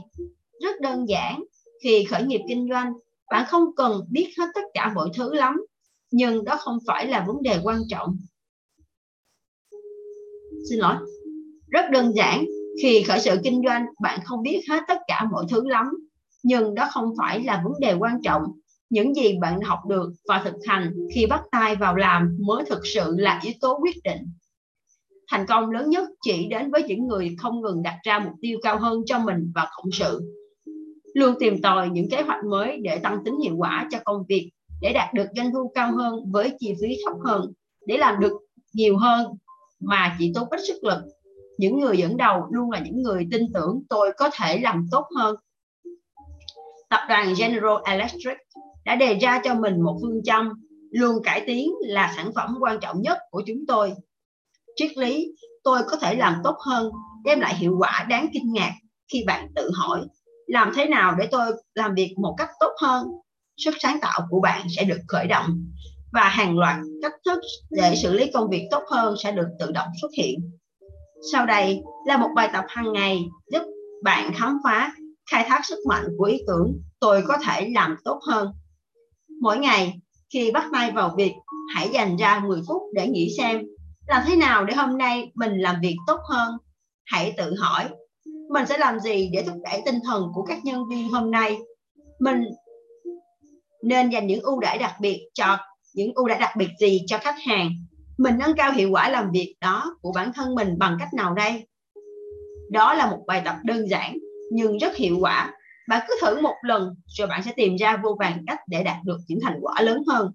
[0.61, 1.43] Rất đơn giản.
[1.83, 2.93] Khi khởi nghiệp kinh doanh,
[3.31, 5.61] bạn không cần biết hết tất cả mọi thứ lắm,
[6.11, 8.17] nhưng đó không phải là vấn đề quan trọng.
[10.69, 10.95] Xin lỗi.
[11.67, 12.45] Rất đơn giản,
[12.81, 15.85] khi khởi sự kinh doanh, bạn không biết hết tất cả mọi thứ lắm,
[16.43, 18.43] nhưng đó không phải là vấn đề quan trọng
[18.89, 22.81] những gì bạn học được và thực hành khi bắt tay vào làm mới thực
[22.83, 24.31] sự là yếu tố quyết định
[25.31, 28.59] thành công lớn nhất chỉ đến với những người không ngừng đặt ra mục tiêu
[28.63, 30.21] cao hơn cho mình và cộng sự
[31.15, 34.51] luôn tìm tòi những kế hoạch mới để tăng tính hiệu quả cho công việc,
[34.81, 37.53] để đạt được doanh thu cao hơn với chi phí thấp hơn,
[37.85, 38.33] để làm được
[38.73, 39.27] nhiều hơn
[39.79, 41.01] mà chỉ tốn ít sức lực
[41.57, 45.05] những người dẫn đầu luôn là những người tin tưởng tôi có thể làm tốt
[45.17, 45.35] hơn
[46.89, 48.37] tập đoàn General Electric
[48.85, 50.49] đã đề ra cho mình một phương châm
[50.91, 53.93] luôn cải tiến là sản phẩm quan trọng nhất của chúng tôi.
[54.75, 55.27] Triết lý,
[55.63, 56.91] tôi có thể làm tốt hơn,
[57.23, 58.71] đem lại hiệu quả đáng kinh ngạc
[59.13, 60.01] khi bạn tự hỏi
[60.47, 63.07] làm thế nào để tôi làm việc một cách tốt hơn?
[63.57, 65.65] Sức sáng tạo của bạn sẽ được khởi động
[66.13, 69.71] và hàng loạt cách thức để xử lý công việc tốt hơn sẽ được tự
[69.71, 70.51] động xuất hiện.
[71.31, 73.63] Sau đây là một bài tập hàng ngày giúp
[74.03, 74.91] bạn khám phá
[75.31, 78.51] khai thác sức mạnh của ý tưởng tôi có thể làm tốt hơn.
[79.41, 79.93] Mỗi ngày
[80.33, 81.33] khi bắt tay vào việc,
[81.75, 83.63] hãy dành ra 10 phút để nghĩ xem
[84.07, 86.57] làm thế nào để hôm nay mình làm việc tốt hơn.
[87.05, 87.89] Hãy tự hỏi
[88.55, 91.57] mình sẽ làm gì để thúc đẩy tinh thần của các nhân viên hôm nay.
[92.19, 92.43] Mình
[93.83, 95.57] nên dành những ưu đãi đặc biệt cho,
[95.93, 97.71] những ưu đãi đặc biệt gì cho khách hàng.
[98.17, 101.33] Mình nâng cao hiệu quả làm việc đó của bản thân mình bằng cách nào
[101.33, 101.67] đây?
[102.71, 104.17] Đó là một bài tập đơn giản
[104.51, 105.51] nhưng rất hiệu quả
[105.87, 108.97] bạn cứ thử một lần rồi bạn sẽ tìm ra vô vàng cách để đạt
[109.03, 110.31] được những thành quả lớn hơn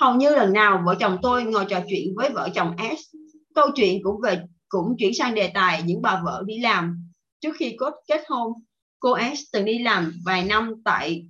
[0.00, 3.16] hầu như lần nào vợ chồng tôi ngồi trò chuyện với vợ chồng S,
[3.54, 4.38] câu chuyện cũng về
[4.74, 7.10] cũng chuyển sang đề tài những bà vợ đi làm.
[7.40, 8.52] Trước khi có kết hôn,
[8.98, 11.26] cô S từng đi làm vài năm tại,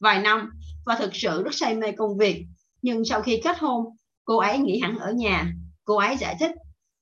[0.00, 0.50] vài năm
[0.86, 2.44] và thực sự rất say mê công việc.
[2.82, 3.84] Nhưng sau khi kết hôn,
[4.24, 5.52] cô ấy nghỉ hẳn ở nhà.
[5.84, 6.50] Cô ấy giải thích,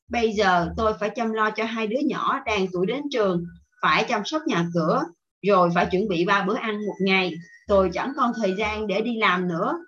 [0.08, 3.44] bây giờ tôi phải chăm lo cho hai đứa nhỏ đang tuổi đến trường,
[3.82, 5.02] phải chăm sóc nhà cửa,
[5.46, 7.32] rồi phải chuẩn bị ba bữa ăn một ngày.
[7.68, 9.78] Tôi chẳng còn thời gian để đi làm nữa.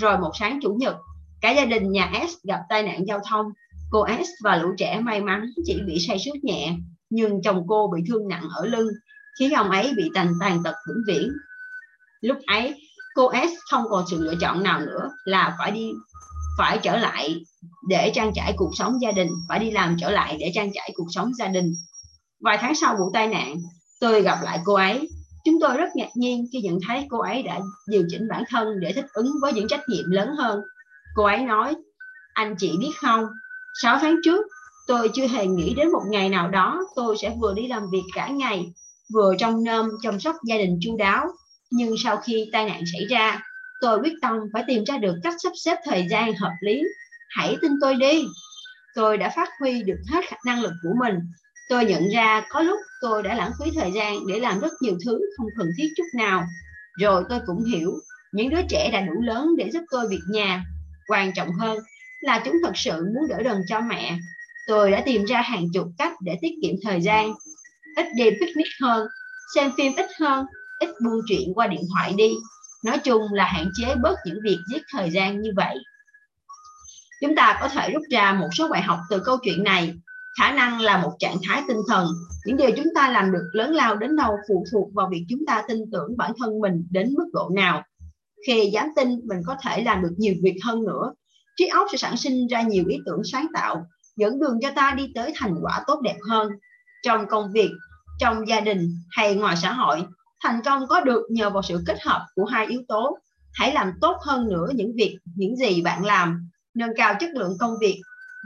[0.00, 0.96] Rồi một sáng chủ nhật,
[1.40, 3.46] cả gia đình nhà S gặp tai nạn giao thông
[3.90, 6.76] cô S và lũ trẻ may mắn chỉ bị say sút nhẹ,
[7.10, 8.88] nhưng chồng cô bị thương nặng ở lưng,
[9.38, 11.32] khiến ông ấy bị tàn tàn tật vĩnh viễn.
[12.20, 12.74] Lúc ấy,
[13.14, 15.90] cô S không còn sự lựa chọn nào nữa là phải đi,
[16.58, 17.34] phải trở lại
[17.88, 20.90] để trang trải cuộc sống gia đình, phải đi làm trở lại để trang trải
[20.94, 21.74] cuộc sống gia đình.
[22.40, 23.56] Vài tháng sau vụ tai nạn,
[24.00, 25.08] tôi gặp lại cô ấy.
[25.44, 28.80] Chúng tôi rất ngạc nhiên khi nhận thấy cô ấy đã điều chỉnh bản thân
[28.80, 30.60] để thích ứng với những trách nhiệm lớn hơn.
[31.14, 31.74] Cô ấy nói,
[32.34, 33.26] anh chị biết không
[33.74, 34.46] 6 tháng trước,
[34.86, 38.02] tôi chưa hề nghĩ đến một ngày nào đó tôi sẽ vừa đi làm việc
[38.14, 38.72] cả ngày,
[39.14, 41.26] vừa trong nơm chăm sóc gia đình chu đáo.
[41.70, 43.42] Nhưng sau khi tai nạn xảy ra,
[43.80, 46.82] tôi quyết tâm phải tìm ra được cách sắp xếp thời gian hợp lý.
[47.28, 48.24] Hãy tin tôi đi.
[48.94, 51.14] Tôi đã phát huy được hết năng lực của mình.
[51.68, 54.98] Tôi nhận ra có lúc tôi đã lãng phí thời gian để làm rất nhiều
[55.04, 56.44] thứ không cần thiết chút nào.
[57.00, 57.92] Rồi tôi cũng hiểu,
[58.32, 60.64] những đứa trẻ đã đủ lớn để giúp tôi việc nhà.
[61.08, 61.78] Quan trọng hơn
[62.20, 64.18] là chúng thật sự muốn đỡ đần cho mẹ.
[64.66, 67.34] Tôi đã tìm ra hàng chục cách để tiết kiệm thời gian,
[67.96, 69.06] ít đi picnic hơn,
[69.54, 70.46] xem phim ít hơn,
[70.80, 72.34] ít buôn chuyện qua điện thoại đi.
[72.84, 75.76] Nói chung là hạn chế bớt những việc giết thời gian như vậy.
[77.20, 79.94] Chúng ta có thể rút ra một số bài học từ câu chuyện này.
[80.38, 82.08] Khả năng là một trạng thái tinh thần.
[82.44, 85.46] Những điều chúng ta làm được lớn lao đến đâu phụ thuộc vào việc chúng
[85.46, 87.82] ta tin tưởng bản thân mình đến mức độ nào.
[88.46, 91.12] Khi dám tin, mình có thể làm được nhiều việc hơn nữa
[91.56, 93.86] trí óc sẽ sản sinh ra nhiều ý tưởng sáng tạo,
[94.16, 96.48] dẫn đường cho ta đi tới thành quả tốt đẹp hơn.
[97.02, 97.70] Trong công việc,
[98.18, 100.04] trong gia đình hay ngoài xã hội,
[100.42, 103.18] thành công có được nhờ vào sự kết hợp của hai yếu tố.
[103.52, 107.56] Hãy làm tốt hơn nữa những việc, những gì bạn làm, nâng cao chất lượng
[107.60, 108.00] công việc,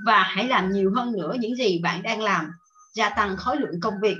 [0.07, 2.51] và hãy làm nhiều hơn nữa những gì bạn đang làm,
[2.95, 4.17] gia tăng khối lượng công việc.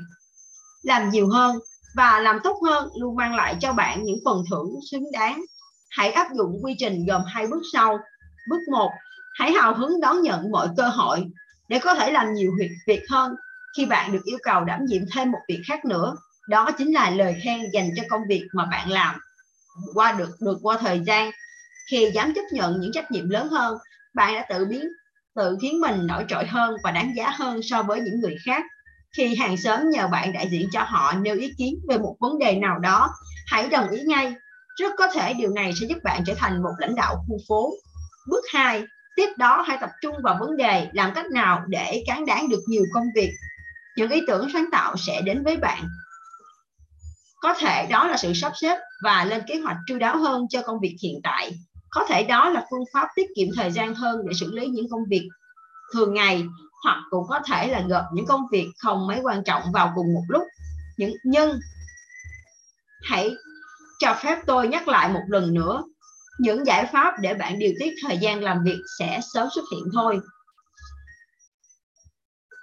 [0.83, 1.57] Làm nhiều hơn
[1.97, 5.45] và làm tốt hơn luôn mang lại cho bạn những phần thưởng xứng đáng.
[5.91, 7.99] Hãy áp dụng quy trình gồm hai bước sau
[8.49, 8.93] bước một,
[9.35, 11.25] hãy hào hứng đón nhận mọi cơ hội
[11.69, 13.35] để có thể làm nhiều việc việc hơn.
[13.77, 16.17] Khi bạn được yêu cầu đảm nhiệm thêm một việc khác nữa,
[16.49, 19.15] đó chính là lời khen dành cho công việc mà bạn làm.
[19.95, 21.31] Qua được được qua thời gian,
[21.91, 23.79] khi dám chấp nhận những trách nhiệm lớn hơn,
[24.15, 24.89] bạn đã tự biến,
[25.35, 28.65] tự khiến mình nổi trội hơn và đáng giá hơn so với những người khác.
[29.17, 32.39] Khi hàng xóm nhờ bạn đại diện cho họ nêu ý kiến về một vấn
[32.39, 33.11] đề nào đó,
[33.47, 34.35] hãy đồng ý ngay.
[34.81, 37.73] Rất có thể điều này sẽ giúp bạn trở thành một lãnh đạo khu phố
[38.27, 38.85] bước 2
[39.17, 42.61] tiếp đó hãy tập trung vào vấn đề làm cách nào để cán đáng được
[42.67, 43.31] nhiều công việc.
[43.97, 45.89] Những ý tưởng sáng tạo sẽ đến với bạn.
[47.41, 50.63] Có thể đó là sự sắp xếp và lên kế hoạch chu đáo hơn cho
[50.63, 51.53] công việc hiện tại.
[51.91, 54.87] Có thể đó là phương pháp tiết kiệm thời gian hơn để xử lý những
[54.91, 55.29] công việc
[55.93, 56.45] thường ngày,
[56.85, 60.15] hoặc cũng có thể là gộp những công việc không mấy quan trọng vào cùng
[60.15, 60.43] một lúc.
[60.97, 61.59] Những nhưng
[63.03, 63.31] hãy
[63.99, 65.85] cho phép tôi nhắc lại một lần nữa
[66.39, 69.85] những giải pháp để bạn điều tiết thời gian làm việc sẽ sớm xuất hiện
[69.95, 70.21] thôi.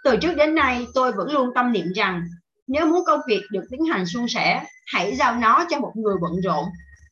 [0.04, 2.24] Từ trước đến nay, tôi vẫn luôn tâm niệm rằng,
[2.68, 6.16] nếu muốn công việc được tiến hành suôn sẻ, hãy giao nó cho một người
[6.22, 6.66] bận rộn.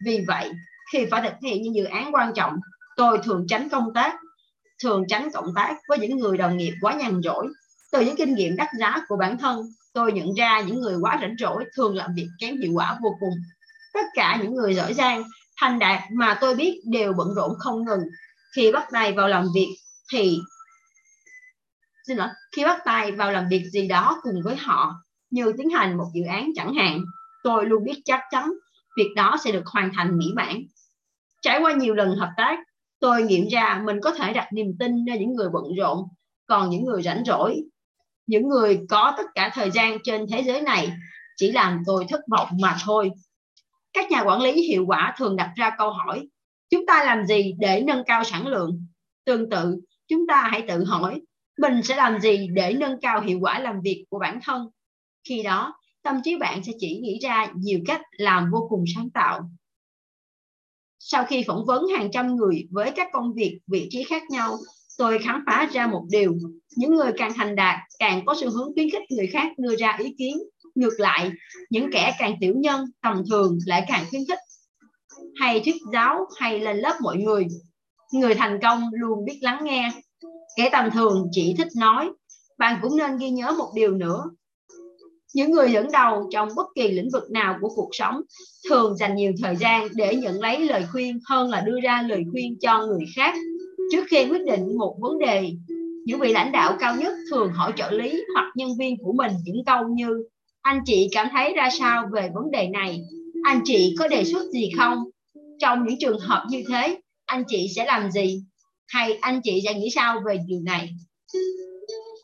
[0.05, 0.51] Vì vậy,
[0.93, 2.55] khi phải thực hiện những dự án quan trọng,
[2.97, 4.15] tôi thường tránh công tác,
[4.83, 7.47] thường tránh cộng tác với những người đồng nghiệp quá nhàn rỗi.
[7.91, 9.61] Từ những kinh nghiệm đắt giá của bản thân,
[9.93, 13.09] tôi nhận ra những người quá rảnh rỗi thường làm việc kém hiệu quả vô
[13.19, 13.33] cùng.
[13.93, 15.23] Tất cả những người giỏi giang
[15.59, 18.01] thành đạt, mà tôi biết đều bận rộn không ngừng.
[18.55, 19.75] Khi bắt tay vào làm việc
[20.11, 20.39] thì,
[22.07, 24.93] xin lỗi, khi bắt tay vào làm việc gì đó cùng với họ
[25.29, 27.01] như tiến hành một dự án chẳng hạn,
[27.43, 28.51] tôi luôn biết chắc chắn
[28.97, 30.55] việc đó sẽ được hoàn thành mỹ mãn.
[31.41, 32.59] Trải qua nhiều lần hợp tác,
[32.99, 36.07] tôi nghiệm ra mình có thể đặt niềm tin cho những người bận rộn,
[36.45, 37.61] còn những người rảnh rỗi.
[38.27, 40.91] Những người có tất cả thời gian trên thế giới này
[41.37, 43.11] chỉ làm tôi thất vọng mà thôi
[43.93, 46.27] các nhà quản lý hiệu quả thường đặt ra câu hỏi,
[46.69, 48.85] chúng ta làm gì để nâng cao sản lượng?
[49.25, 51.21] Tương tự, chúng ta hãy tự hỏi,
[51.57, 54.69] mình sẽ làm gì để nâng cao hiệu quả làm việc của bản thân?
[55.23, 59.09] Khi đó, tâm trí bạn sẽ chỉ nghĩ ra nhiều cách làm vô cùng sáng
[59.09, 59.49] tạo.
[60.99, 64.57] Sau khi phỏng vấn hàng trăm người với các công việc vị trí khác nhau,
[64.97, 66.35] tôi khám phá ra một điều.
[66.75, 69.97] Những người càng thành đạt, càng có xu hướng khuyến khích người khác đưa ra
[69.99, 70.37] ý kiến
[70.79, 71.31] ngược lại,
[71.69, 74.39] những kẻ càng tiểu nhân, tầm thường lại càng khuyến khích.
[75.35, 77.47] Hay thuyết giáo, hay lên lớp mọi người.
[78.13, 79.91] Người thành công luôn biết lắng nghe.
[80.57, 82.09] Kẻ tầm thường chỉ thích nói.
[82.57, 84.23] Bạn cũng nên ghi nhớ một điều nữa.
[85.33, 88.21] Những người dẫn đầu trong bất kỳ lĩnh vực nào của cuộc sống
[88.69, 92.23] thường dành nhiều thời gian để nhận lấy lời khuyên hơn là đưa ra lời
[92.31, 93.35] khuyên cho người khác
[93.91, 95.51] trước khi quyết định một vấn đề.
[96.05, 99.31] Những vị lãnh đạo cao nhất thường hỏi trợ lý hoặc nhân viên của mình
[99.43, 100.23] những câu như
[100.61, 103.01] anh chị cảm thấy ra sao về vấn đề này?
[103.43, 104.97] Anh chị có đề xuất gì không?
[105.59, 108.43] Trong những trường hợp như thế anh chị sẽ làm gì?
[108.87, 110.89] Hay anh chị sẽ nghĩ sao về điều này?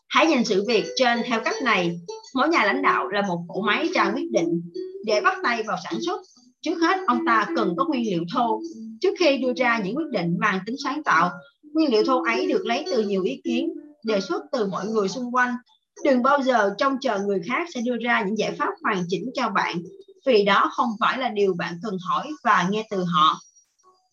[0.07, 1.99] Hãy nhìn sự việc trên theo cách này.
[2.35, 4.71] Mỗi nhà lãnh đạo là một bộ máy ra quyết định
[5.05, 6.21] để bắt tay vào sản xuất.
[6.61, 8.61] Trước hết, ông ta cần có nguyên liệu thô.
[9.01, 11.31] Trước khi đưa ra những quyết định mang tính sáng tạo,
[11.73, 15.07] nguyên liệu thô ấy được lấy từ nhiều ý kiến, đề xuất từ mọi người
[15.07, 15.55] xung quanh.
[16.03, 19.31] Đừng bao giờ trông chờ người khác sẽ đưa ra những giải pháp hoàn chỉnh
[19.33, 19.81] cho bạn,
[20.25, 23.39] vì đó không phải là điều bạn cần hỏi và nghe từ họ.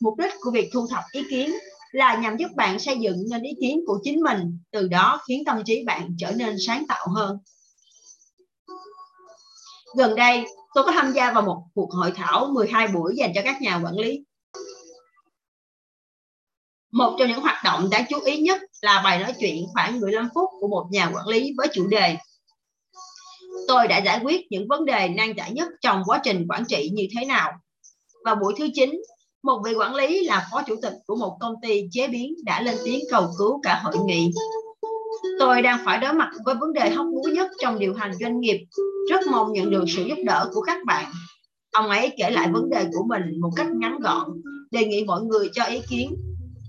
[0.01, 1.53] Mục đích của việc thu thập ý kiến
[1.93, 5.43] là nhằm giúp bạn xây dựng nên ý kiến của chính mình, từ đó khiến
[5.47, 7.39] tâm trí bạn trở nên sáng tạo hơn.
[9.97, 13.41] Gần đây, tôi có tham gia vào một cuộc hội thảo 12 buổi dành cho
[13.45, 14.25] các nhà quản lý.
[16.93, 20.29] Một trong những hoạt động đáng chú ý nhất là bài nói chuyện khoảng 15
[20.35, 22.17] phút của một nhà quản lý với chủ đề
[23.69, 26.91] Tôi đã giải quyết những vấn đề nan giải nhất trong quá trình quản trị
[26.93, 27.53] như thế nào.
[28.25, 28.91] Vào buổi thứ 9,
[29.43, 32.63] một vị quản lý là phó chủ tịch của một công ty chế biến đã
[32.63, 34.31] lên tiếng cầu cứu cả hội nghị.
[35.39, 38.41] Tôi đang phải đối mặt với vấn đề hóc búa nhất trong điều hành doanh
[38.41, 38.65] nghiệp.
[39.11, 41.13] Rất mong nhận được sự giúp đỡ của các bạn.
[41.73, 44.29] Ông ấy kể lại vấn đề của mình một cách ngắn gọn,
[44.71, 46.17] đề nghị mọi người cho ý kiến.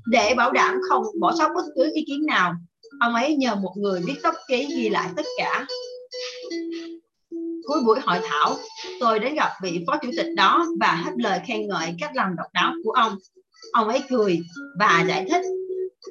[0.05, 2.53] Để bảo đảm không bỏ sót bất cứ ý kiến nào,
[2.99, 5.65] ông ấy nhờ một người viết tóc ký ghi lại tất cả.
[7.67, 8.55] Cuối buổi hội thảo,
[8.99, 12.35] tôi đến gặp vị phó chủ tịch đó và hết lời khen ngợi cách làm
[12.35, 13.17] độc đáo của ông.
[13.71, 14.39] Ông ấy cười
[14.79, 15.41] và giải thích.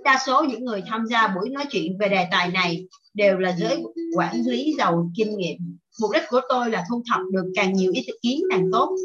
[0.04, 3.56] Đa số những người tham gia buổi nói chuyện về đề tài này đều là
[3.58, 3.82] giới
[4.16, 5.56] quản lý giàu kinh nghiệm.
[6.00, 8.96] Mục đích của tôi là thu thập được càng nhiều ý kiến càng tốt.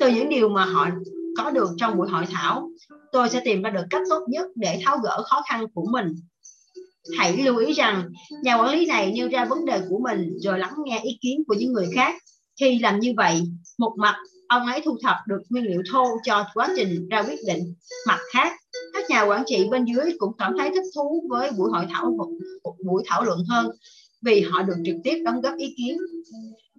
[0.00, 0.88] Từ những điều mà họ
[1.36, 2.70] có được trong buổi hội thảo,
[3.12, 6.16] tôi sẽ tìm ra được cách tốt nhất để tháo gỡ khó khăn của mình
[7.18, 8.10] Hãy lưu ý rằng
[8.42, 11.42] nhà quản lý này nêu ra vấn đề của mình rồi lắng nghe ý kiến
[11.46, 12.14] của những người khác.
[12.60, 13.42] Khi làm như vậy,
[13.78, 14.16] một mặt
[14.48, 17.74] ông ấy thu thập được nguyên liệu thô cho quá trình ra quyết định.
[18.06, 18.52] Mặt khác,
[18.92, 22.14] các nhà quản trị bên dưới cũng cảm thấy thích thú với buổi hội thảo
[22.18, 22.28] một,
[22.64, 23.70] một buổi thảo luận hơn
[24.22, 25.98] vì họ được trực tiếp đóng góp ý kiến.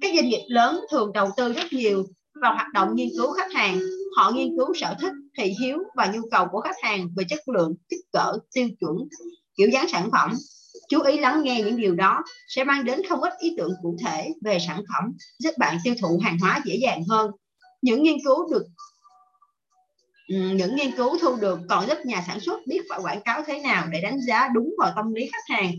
[0.02, 2.06] Các doanh nghiệp lớn thường đầu tư rất nhiều
[2.42, 3.80] vào hoạt động nghiên cứu khách hàng.
[4.18, 7.50] Họ nghiên cứu sở thích, thị hiếu và nhu cầu của khách hàng về chất
[7.50, 8.98] lượng, kích cỡ, tiêu chuẩn
[9.58, 10.34] kiểu dáng sản phẩm.
[10.90, 13.98] Chú ý lắng nghe những điều đó sẽ mang đến không ít ý tưởng cụ
[14.06, 17.32] thể về sản phẩm giúp bạn tiêu thụ hàng hóa dễ dàng hơn.
[17.82, 18.64] Những nghiên cứu được
[20.28, 23.44] ừ, những nghiên cứu thu được còn giúp nhà sản xuất biết phải quảng cáo
[23.48, 25.72] thế nào để đánh giá đúng vào tâm lý khách hàng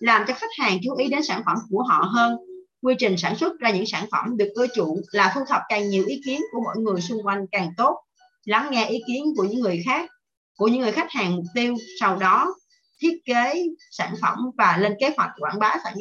[0.00, 2.36] làm cho khách hàng chú ý đến sản phẩm của họ hơn
[2.82, 5.88] quy trình sản xuất ra những sản phẩm được ưa chuộng là thu thập càng
[5.88, 8.04] nhiều ý kiến của mọi người xung quanh càng tốt.
[8.44, 10.10] Lắng nghe ý kiến của những người khác,
[10.56, 11.74] của những người khách hàng mục tiêu.
[12.00, 12.54] Sau đó,
[13.00, 15.94] thiết kế sản phẩm và lên kế hoạch quảng bá sản,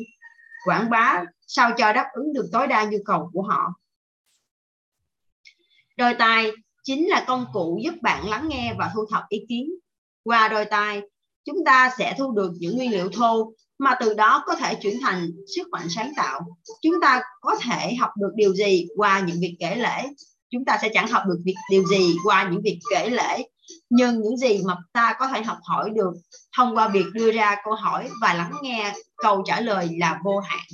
[0.66, 3.74] quảng bá sao cho đáp ứng được tối đa nhu cầu của họ.
[5.98, 6.52] Đôi tai
[6.84, 9.70] chính là công cụ giúp bạn lắng nghe và thu thập ý kiến.
[10.24, 11.02] Qua đôi tai,
[11.46, 15.00] chúng ta sẽ thu được những nguyên liệu thô mà từ đó có thể chuyển
[15.02, 16.42] thành sức mạnh sáng tạo.
[16.82, 20.08] Chúng ta có thể học được điều gì qua những việc kể lễ
[20.52, 23.44] chúng ta sẽ chẳng học được việc, điều gì qua những việc kể lễ
[23.90, 26.14] nhưng những gì mà ta có thể học hỏi được
[26.58, 30.40] thông qua việc đưa ra câu hỏi và lắng nghe câu trả lời là vô
[30.40, 30.66] hạn.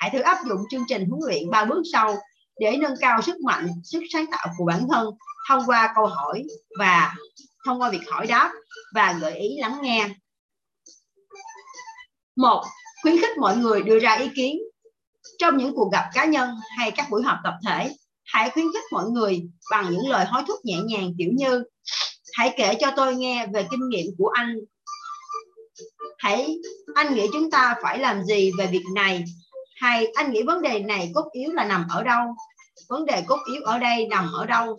[0.00, 2.16] Hãy thử áp dụng chương trình huấn luyện ba bước sau
[2.60, 5.10] để nâng cao sức mạnh, sức sáng tạo của bản thân
[5.48, 6.42] thông qua câu hỏi
[6.78, 7.14] và
[7.66, 8.52] thông qua việc hỏi đáp
[8.94, 10.08] và gợi ý lắng nghe
[12.36, 12.64] một,
[13.02, 14.58] khuyến khích mọi người đưa ra ý kiến
[15.38, 17.94] trong những cuộc gặp cá nhân hay các buổi họp tập thể.
[18.24, 21.64] Hãy khuyến khích mọi người bằng những lời hối thúc nhẹ nhàng, kiểu như,
[22.32, 24.58] hãy kể cho tôi nghe về kinh nghiệm của anh.
[26.18, 26.56] Hãy,
[26.94, 29.24] anh nghĩ chúng ta phải làm gì về việc này?
[29.80, 32.20] Hay anh nghĩ vấn đề này cốt yếu là nằm ở đâu?
[32.88, 34.76] Vấn đề cốt yếu ở đây nằm ở đâu?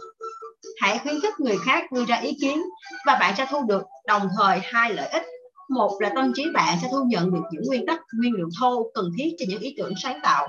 [0.82, 2.62] Hãy khuyến khích người khác đưa ra ý kiến
[3.06, 5.24] và bạn sẽ thu được đồng thời hai lợi ích
[5.70, 8.92] một là tâm trí bạn sẽ thu nhận được những nguyên tắc nguyên liệu thô
[8.94, 10.48] cần thiết cho những ý tưởng sáng tạo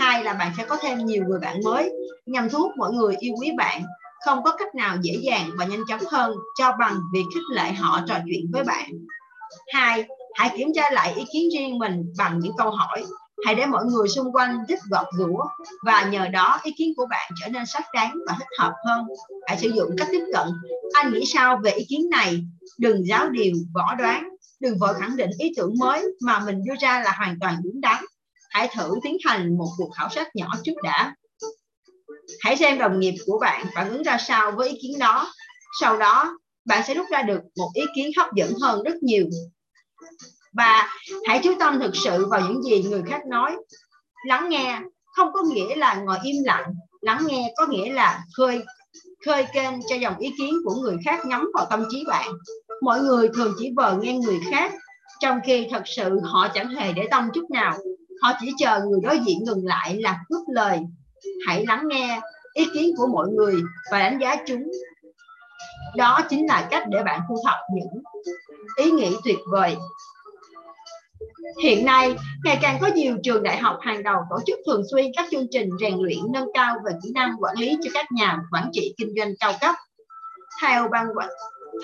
[0.00, 1.92] hai là bạn sẽ có thêm nhiều người bạn mới
[2.26, 3.82] nhằm thu hút mọi người yêu quý bạn
[4.24, 7.72] không có cách nào dễ dàng và nhanh chóng hơn cho bằng việc khích lệ
[7.72, 8.90] họ trò chuyện với bạn.
[9.74, 13.04] Hai, hãy kiểm tra lại ý kiến riêng mình bằng những câu hỏi.
[13.46, 15.44] Hãy để mọi người xung quanh giúp gọt rũa
[15.82, 19.04] và nhờ đó ý kiến của bạn trở nên sắc đáng và thích hợp hơn.
[19.46, 20.46] Hãy sử dụng cách tiếp cận.
[20.92, 22.44] Anh nghĩ sao về ý kiến này?
[22.78, 24.28] Đừng giáo điều, võ đoán.
[24.60, 27.80] Đừng vội khẳng định ý tưởng mới mà mình đưa ra là hoàn toàn đúng
[27.80, 28.04] đắn.
[28.50, 31.14] Hãy thử tiến hành một cuộc khảo sát nhỏ trước đã
[32.40, 35.32] hãy xem đồng nghiệp của bạn phản ứng ra sao với ý kiến đó
[35.80, 39.26] sau đó bạn sẽ rút ra được một ý kiến hấp dẫn hơn rất nhiều
[40.58, 40.88] và
[41.26, 43.56] hãy chú tâm thực sự vào những gì người khác nói.
[44.26, 44.80] Lắng nghe
[45.16, 46.64] không có nghĩa là ngồi im lặng.
[47.00, 48.62] Lắng nghe có nghĩa là khơi
[49.26, 52.28] khơi kênh cho dòng ý kiến của người khác nhắm vào tâm trí bạn.
[52.82, 54.72] Mọi người thường chỉ vờ nghe người khác,
[55.20, 57.78] trong khi thật sự họ chẳng hề để tâm chút nào.
[58.22, 60.78] Họ chỉ chờ người đối diện ngừng lại là cướp lời.
[61.46, 62.20] Hãy lắng nghe
[62.54, 63.54] ý kiến của mọi người
[63.92, 64.62] và đánh giá chúng.
[65.96, 68.02] Đó chính là cách để bạn thu thập những
[68.76, 69.76] ý nghĩ tuyệt vời.
[71.62, 75.06] Hiện nay, ngày càng có nhiều trường đại học hàng đầu tổ chức thường xuyên
[75.16, 78.38] các chương trình rèn luyện nâng cao về kỹ năng quản lý cho các nhà
[78.50, 79.74] quản trị kinh doanh cao cấp.
[80.62, 81.28] Theo ban quản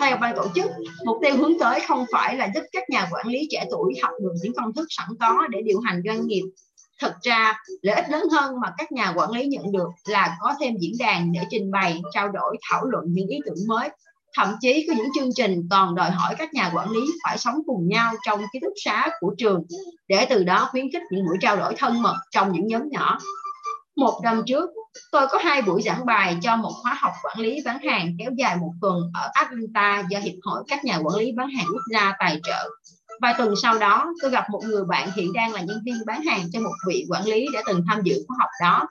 [0.00, 0.66] theo ban tổ chức,
[1.04, 4.12] mục tiêu hướng tới không phải là giúp các nhà quản lý trẻ tuổi học
[4.22, 6.42] được những công thức sẵn có để điều hành doanh nghiệp.
[7.00, 10.54] Thực ra, lợi ích lớn hơn mà các nhà quản lý nhận được là có
[10.60, 13.88] thêm diễn đàn để trình bày, trao đổi, thảo luận những ý tưởng mới
[14.37, 17.55] thậm chí có những chương trình còn đòi hỏi các nhà quản lý phải sống
[17.66, 19.62] cùng nhau trong ký túc xá của trường
[20.09, 23.18] để từ đó khuyến khích những buổi trao đổi thân mật trong những nhóm nhỏ.
[23.97, 24.70] Một năm trước,
[25.12, 28.30] tôi có hai buổi giảng bài cho một khóa học quản lý bán hàng kéo
[28.39, 31.82] dài một tuần ở Atlanta do hiệp hội các nhà quản lý bán hàng quốc
[31.93, 32.68] gia tài trợ.
[33.22, 36.22] Vài tuần sau đó, tôi gặp một người bạn hiện đang là nhân viên bán
[36.22, 38.87] hàng cho một vị quản lý đã từng tham dự khóa học đó.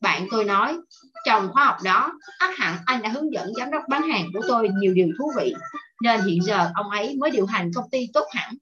[0.00, 0.78] Bạn tôi nói
[1.26, 4.40] trong khóa học đó, ắt hẳn anh đã hướng dẫn giám đốc bán hàng của
[4.48, 5.54] tôi nhiều điều thú vị.
[6.02, 8.54] Nên hiện giờ ông ấy mới điều hành công ty tốt hẳn.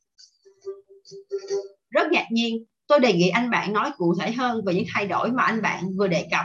[1.91, 5.07] Rất ngạc nhiên, tôi đề nghị anh bạn nói cụ thể hơn về những thay
[5.07, 6.45] đổi mà anh bạn vừa đề cập.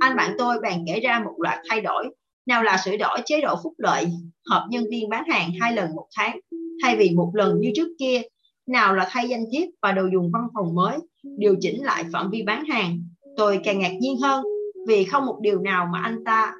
[0.00, 2.08] Anh bạn tôi bàn kể ra một loạt thay đổi.
[2.46, 4.06] Nào là sửa đổi chế độ phúc lợi,
[4.50, 6.38] họp nhân viên bán hàng hai lần một tháng,
[6.82, 8.22] thay vì một lần như trước kia.
[8.66, 12.30] Nào là thay danh thiếp và đồ dùng văn phòng mới, điều chỉnh lại phạm
[12.30, 12.98] vi bán hàng.
[13.36, 14.44] Tôi càng ngạc nhiên hơn
[14.88, 16.54] vì không một điều nào mà anh ta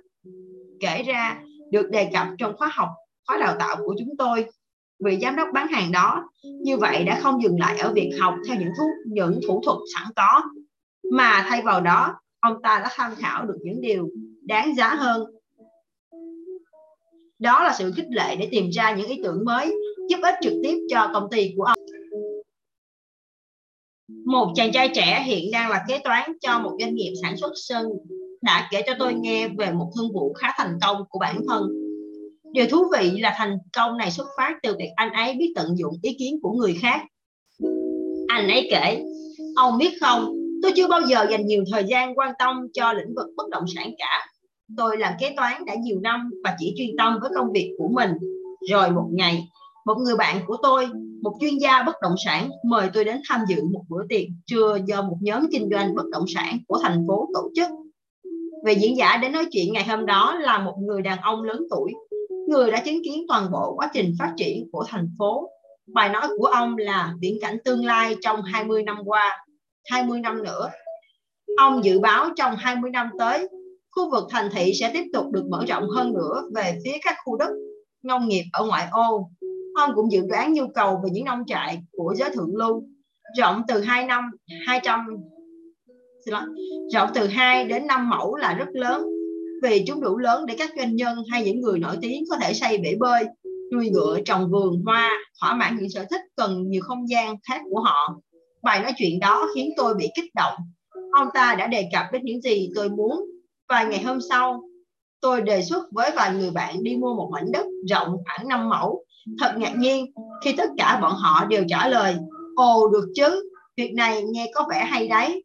[0.81, 2.89] kể ra được đề cập trong khóa học,
[3.27, 4.47] khóa đào tạo của chúng tôi.
[5.05, 6.29] Vị giám đốc bán hàng đó
[6.63, 9.79] như vậy đã không dừng lại ở việc học theo những thuốc những thủ thuật
[9.95, 10.43] sẵn có,
[11.13, 14.09] mà thay vào đó, ông ta đã tham khảo được những điều
[14.43, 15.25] đáng giá hơn.
[17.39, 19.75] Đó là sự khích lệ để tìm ra những ý tưởng mới,
[20.09, 21.74] giúp ích trực tiếp cho công ty của ông
[24.25, 27.53] một chàng trai trẻ hiện đang là kế toán cho một doanh nghiệp sản xuất
[27.55, 27.87] sơn.
[28.43, 31.69] Đã kể cho tôi nghe về một thương vụ khá thành công của bản thân.
[32.53, 35.67] Điều thú vị là thành công này xuất phát từ việc anh ấy biết tận
[35.77, 37.03] dụng ý kiến của người khác.
[38.29, 39.03] Anh ấy kể,
[39.57, 43.15] ông biết không, tôi chưa bao giờ dành nhiều thời gian quan tâm cho lĩnh
[43.17, 44.27] vực bất động sản cả.
[44.77, 47.89] Tôi làm kế toán đã nhiều năm và chỉ chuyên tâm với công việc của
[47.89, 48.11] mình.
[48.71, 49.49] Rồi một ngày
[49.85, 50.89] một người bạn của tôi,
[51.23, 54.79] một chuyên gia bất động sản, mời tôi đến tham dự một bữa tiệc trưa
[54.87, 57.69] do một nhóm kinh doanh bất động sản của thành phố tổ chức.
[58.65, 61.67] Về diễn giả đến nói chuyện ngày hôm đó là một người đàn ông lớn
[61.71, 61.93] tuổi,
[62.49, 65.51] người đã chứng kiến toàn bộ quá trình phát triển của thành phố.
[65.95, 69.47] Bài nói của ông là viễn cảnh tương lai trong 20 năm qua
[69.91, 70.71] 20 năm nữa.
[71.59, 73.49] Ông dự báo trong 20 năm tới,
[73.91, 77.15] khu vực thành thị sẽ tiếp tục được mở rộng hơn nữa về phía các
[77.25, 77.51] khu đất,
[78.03, 79.31] nông nghiệp ở ngoại ô
[79.75, 82.85] ông cũng dự đoán nhu cầu về những nông trại của giới thượng lưu,
[83.39, 84.25] rộng từ 2 năm
[84.67, 85.07] 200
[86.93, 89.05] rộng từ 2 đến 5 mẫu là rất lớn.
[89.63, 92.55] Vì chúng đủ lớn để các doanh nhân hay những người nổi tiếng có thể
[92.55, 93.25] xây bể bơi,
[93.73, 95.11] nuôi ngựa, trồng vườn, hoa,
[95.41, 98.21] thỏa mãn những sở thích cần nhiều không gian khác của họ.
[98.63, 100.55] Bài nói chuyện đó khiến tôi bị kích động.
[101.13, 103.25] Ông ta đã đề cập đến những gì tôi muốn
[103.69, 104.63] vài ngày hôm sau,
[105.21, 108.69] tôi đề xuất với vài người bạn đi mua một mảnh đất rộng khoảng 5
[108.69, 109.04] mẫu
[109.41, 110.13] thật ngạc nhiên,
[110.45, 112.17] khi tất cả bọn họ đều trả lời,
[112.57, 115.45] ồ, được chứ, việc này nghe có vẻ hay đấy.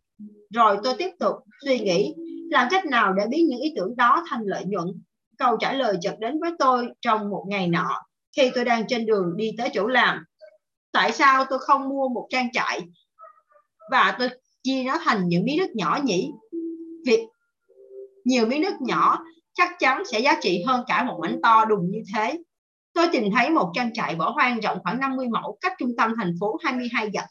[0.53, 2.13] Rồi tôi tiếp tục suy nghĩ,
[2.49, 4.87] làm cách nào để biến những ý tưởng đó thành lợi nhuận?
[5.37, 8.01] Câu trả lời chợt đến với tôi trong một ngày nọ,
[8.37, 10.23] khi tôi đang trên đường đi tới chỗ làm.
[10.91, 12.81] Tại sao tôi không mua một trang trại
[13.91, 14.29] và tôi
[14.63, 16.31] chia nó thành những miếng đất nhỏ nhỉ?
[17.05, 17.19] Việc
[18.25, 19.17] nhiều miếng đất nhỏ
[19.53, 22.37] chắc chắn sẽ giá trị hơn cả một mảnh to đùng như thế
[22.99, 26.13] tôi tìm thấy một trang trại bỏ hoang rộng khoảng 50 mẫu cách trung tâm
[26.17, 27.25] thành phố 22 dặm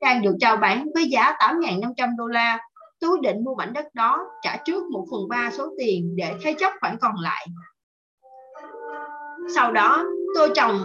[0.00, 2.58] đang được chào bán với giá 8.500 đô la.
[3.00, 6.54] Tôi định mua mảnh đất đó, trả trước một phần ba số tiền để thế
[6.58, 7.46] chấp khoản còn lại.
[9.54, 10.04] Sau đó,
[10.34, 10.80] tôi trồng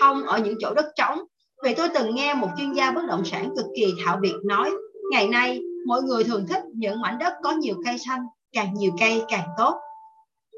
[0.00, 1.20] thông ở những chỗ đất trống
[1.64, 4.70] vì tôi từng nghe một chuyên gia bất động sản cực kỳ thạo việc nói
[5.10, 8.20] ngày nay mọi người thường thích những mảnh đất có nhiều cây xanh
[8.52, 9.74] càng nhiều cây càng tốt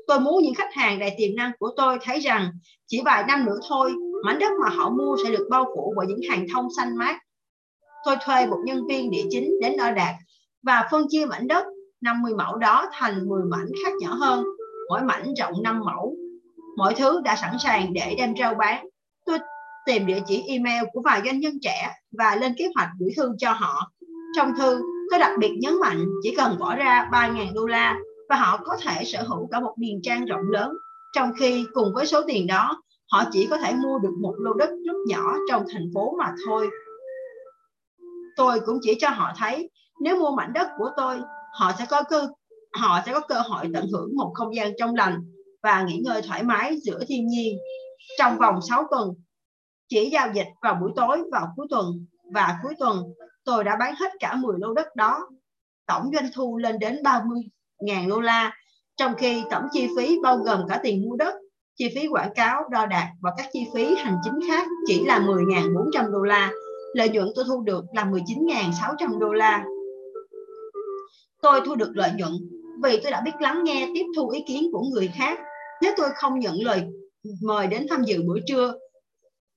[0.06, 2.50] tôi muốn những khách hàng đầy tiềm năng của tôi thấy rằng
[2.86, 3.92] chỉ vài năm nữa thôi,
[4.24, 7.18] mảnh đất mà họ mua sẽ được bao phủ bởi những hàng thông xanh mát.
[8.04, 10.14] Tôi thuê một nhân viên địa chính đến đo đạc
[10.62, 11.64] và phân chia mảnh đất
[12.00, 14.44] 50 mẫu đó thành 10 mảnh khác nhỏ hơn,
[14.88, 16.16] mỗi mảnh rộng 5 mẫu.
[16.76, 18.86] Mọi thứ đã sẵn sàng để đem rao bán.
[19.26, 19.38] Tôi
[19.86, 23.32] tìm địa chỉ email của vài doanh nhân trẻ và lên kế hoạch gửi thư
[23.38, 23.90] cho họ.
[24.36, 27.98] Trong thư, tôi đặc biệt nhấn mạnh chỉ cần bỏ ra 3.000 đô la
[28.32, 30.72] và họ có thể sở hữu cả một điền trang rộng lớn.
[31.14, 34.52] Trong khi cùng với số tiền đó, họ chỉ có thể mua được một lô
[34.54, 36.70] đất rất nhỏ trong thành phố mà thôi.
[38.36, 39.70] Tôi cũng chỉ cho họ thấy,
[40.00, 41.20] nếu mua mảnh đất của tôi,
[41.52, 42.28] họ sẽ có cơ,
[42.72, 45.20] họ sẽ có cơ hội tận hưởng một không gian trong lành
[45.62, 47.58] và nghỉ ngơi thoải mái giữa thiên nhiên.
[48.18, 49.10] Trong vòng 6 tuần,
[49.88, 53.02] chỉ giao dịch vào buổi tối vào cuối tuần và cuối tuần,
[53.44, 55.28] tôi đã bán hết cả 10 lô đất đó.
[55.86, 57.02] Tổng doanh thu lên đến
[57.82, 58.52] 30.000 đô la.
[58.96, 61.34] Trong khi tổng chi phí bao gồm cả tiền mua đất,
[61.78, 65.20] chi phí quảng cáo, đo đạc và các chi phí hành chính khác chỉ là
[65.20, 66.50] 10.400 đô la.
[66.94, 69.64] Lợi nhuận tôi thu được là 19.600 đô la.
[71.42, 72.32] Tôi thu được lợi nhuận
[72.82, 75.38] vì tôi đã biết lắng nghe, tiếp thu ý kiến của người khác.
[75.82, 76.82] Nếu tôi không nhận lời
[77.42, 78.74] mời đến tham dự bữa trưa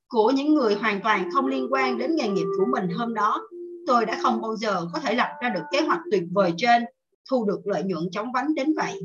[0.07, 3.41] của những người hoàn toàn không liên quan đến nghề nghiệp của mình hôm đó,
[3.87, 6.85] tôi đã không bao giờ có thể lập ra được kế hoạch tuyệt vời trên
[7.29, 9.01] thu được lợi nhuận chóng vánh đến vậy.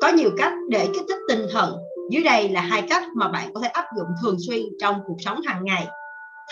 [0.00, 1.76] Có nhiều cách để kích thích tinh thần.
[2.10, 5.16] Dưới đây là hai cách mà bạn có thể áp dụng thường xuyên trong cuộc
[5.18, 5.86] sống hàng ngày.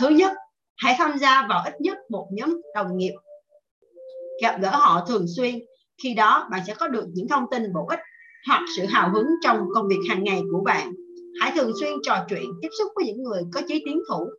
[0.01, 0.33] Thứ nhất,
[0.77, 3.15] hãy tham gia vào ít nhất một nhóm đồng nghiệp.
[4.43, 5.55] Gặp gỡ họ thường xuyên.
[6.03, 8.01] Khi đó, bạn sẽ có được những thông tin bổ ích
[8.49, 10.93] hoặc sự hào hứng trong công việc hàng ngày của bạn.
[11.41, 14.31] Hãy thường xuyên trò chuyện, tiếp xúc với những người có chí tiến thủ,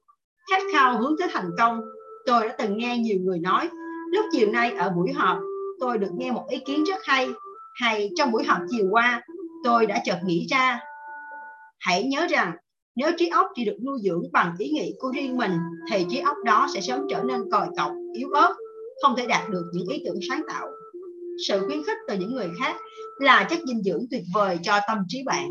[0.52, 1.82] khát khao hướng tới thành công.
[2.26, 3.70] Tôi đã từng nghe nhiều người nói
[4.14, 5.38] lúc chiều nay ở buổi họp,
[5.80, 7.30] tôi được nghe một ý kiến rất hay.
[7.82, 9.22] Hay trong buổi họp chiều qua,
[9.64, 10.80] tôi đã chợt nghĩ ra.
[11.80, 12.52] Hãy nhớ rằng,
[12.96, 15.52] nếu trí óc chỉ được nuôi dưỡng bằng ý nghĩ của riêng mình,
[15.92, 18.56] thì trí óc đó sẽ sớm trở nên còi cọc, yếu ớt,
[19.02, 20.68] không thể đạt được những ý tưởng sáng tạo.
[21.48, 22.76] Sự khuyến khích từ những người khác
[23.20, 25.50] là chất dinh dưỡng tuyệt vời cho tâm trí bạn.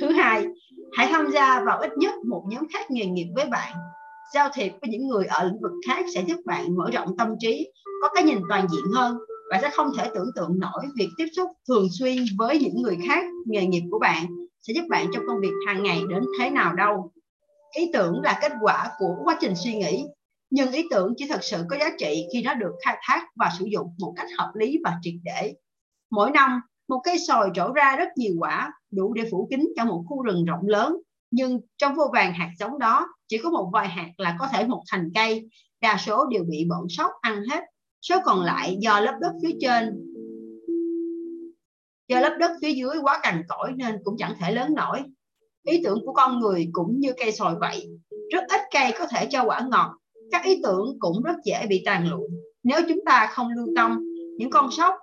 [0.00, 0.46] Thứ hai,
[0.92, 3.72] hãy tham gia vào ít nhất một nhóm khác nghề nghiệp với bạn
[4.34, 7.28] giao thiệp với những người ở lĩnh vực khác sẽ giúp bạn mở rộng tâm
[7.40, 7.72] trí,
[8.02, 9.18] có cái nhìn toàn diện hơn.
[9.50, 12.98] Và sẽ không thể tưởng tượng nổi việc tiếp xúc thường xuyên với những người
[13.08, 14.26] khác, nghề nghiệp của bạn
[14.62, 17.12] sẽ giúp bạn trong công việc hàng ngày đến thế nào đâu.
[17.76, 20.04] Ý tưởng là kết quả của quá trình suy nghĩ,
[20.50, 23.50] nhưng ý tưởng chỉ thật sự có giá trị khi nó được khai thác và
[23.58, 25.54] sử dụng một cách hợp lý và triệt để.
[26.10, 29.84] Mỗi năm, một cây sồi trổ ra rất nhiều quả đủ để phủ kín cho
[29.84, 30.96] một khu rừng rộng lớn
[31.32, 34.66] nhưng trong vô vàng hạt giống đó, chỉ có một vài hạt là có thể
[34.66, 35.48] một thành cây.
[35.80, 37.64] Đa số đều bị bọn sóc, ăn hết.
[38.02, 40.00] Số còn lại do lớp đất phía trên.
[42.08, 45.02] Do lớp đất phía dưới quá cằn cỗi nên cũng chẳng thể lớn nổi.
[45.62, 47.88] Ý tưởng của con người cũng như cây sồi vậy.
[48.32, 49.98] Rất ít cây có thể cho quả ngọt.
[50.30, 52.28] Các ý tưởng cũng rất dễ bị tàn lụi.
[52.62, 54.04] Nếu chúng ta không lưu tâm
[54.38, 54.94] những con sóc,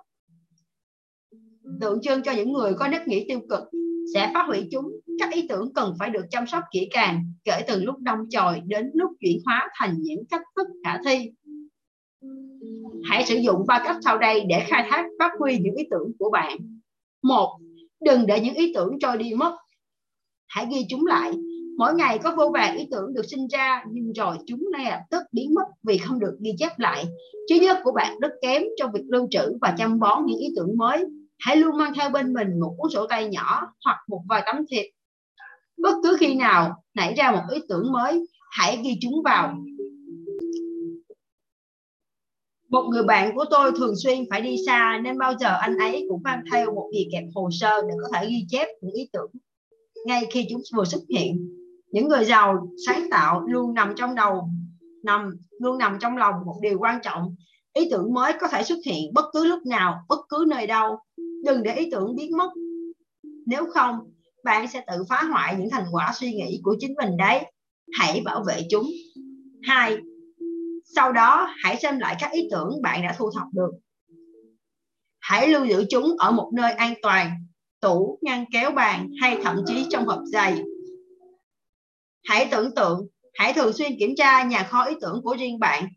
[1.80, 3.62] tượng trưng cho những người có nếp nghĩ tiêu cực
[4.14, 4.90] sẽ phá hủy chúng.
[5.18, 8.60] Các ý tưởng cần phải được chăm sóc kỹ càng, kể từ lúc đông chồi
[8.66, 11.30] đến lúc chuyển hóa thành những cách thức khả thi.
[13.04, 16.12] Hãy sử dụng ba cách sau đây để khai thác, phát huy những ý tưởng
[16.18, 16.58] của bạn.
[17.22, 17.58] Một,
[18.00, 19.56] đừng để những ý tưởng trôi đi mất.
[20.46, 21.32] Hãy ghi chúng lại.
[21.78, 25.00] Mỗi ngày có vô vàng ý tưởng được sinh ra, nhưng rồi chúng ngay lập
[25.10, 27.04] tức biến mất vì không được ghi chép lại.
[27.48, 30.48] Trí nhớ của bạn rất kém trong việc lưu trữ và chăm bón những ý
[30.56, 31.04] tưởng mới
[31.40, 34.56] hãy luôn mang theo bên mình một cuốn sổ tay nhỏ hoặc một vài tấm
[34.70, 34.90] thiệp.
[35.82, 39.56] Bất cứ khi nào nảy ra một ý tưởng mới, hãy ghi chúng vào.
[42.68, 46.06] Một người bạn của tôi thường xuyên phải đi xa nên bao giờ anh ấy
[46.08, 49.08] cũng mang theo một bì kẹp hồ sơ để có thể ghi chép những ý
[49.12, 49.30] tưởng.
[50.06, 51.48] Ngay khi chúng vừa xuất hiện,
[51.90, 54.48] những người giàu, sáng tạo luôn nằm trong đầu,
[55.04, 55.30] nằm,
[55.60, 57.34] luôn nằm trong lòng một điều quan trọng.
[57.72, 60.98] Ý tưởng mới có thể xuất hiện bất cứ lúc nào, bất cứ nơi đâu
[61.44, 62.50] đừng để ý tưởng biến mất.
[63.46, 63.94] Nếu không,
[64.44, 67.52] bạn sẽ tự phá hoại những thành quả suy nghĩ của chính mình đấy.
[67.92, 68.86] Hãy bảo vệ chúng.
[69.62, 69.96] Hai,
[70.94, 73.70] sau đó hãy xem lại các ý tưởng bạn đã thu thập được.
[75.20, 77.30] Hãy lưu giữ chúng ở một nơi an toàn,
[77.80, 80.62] tủ, ngăn kéo bàn hay thậm chí trong hộp giày.
[82.24, 85.88] Hãy tưởng tượng, hãy thường xuyên kiểm tra nhà kho ý tưởng của riêng bạn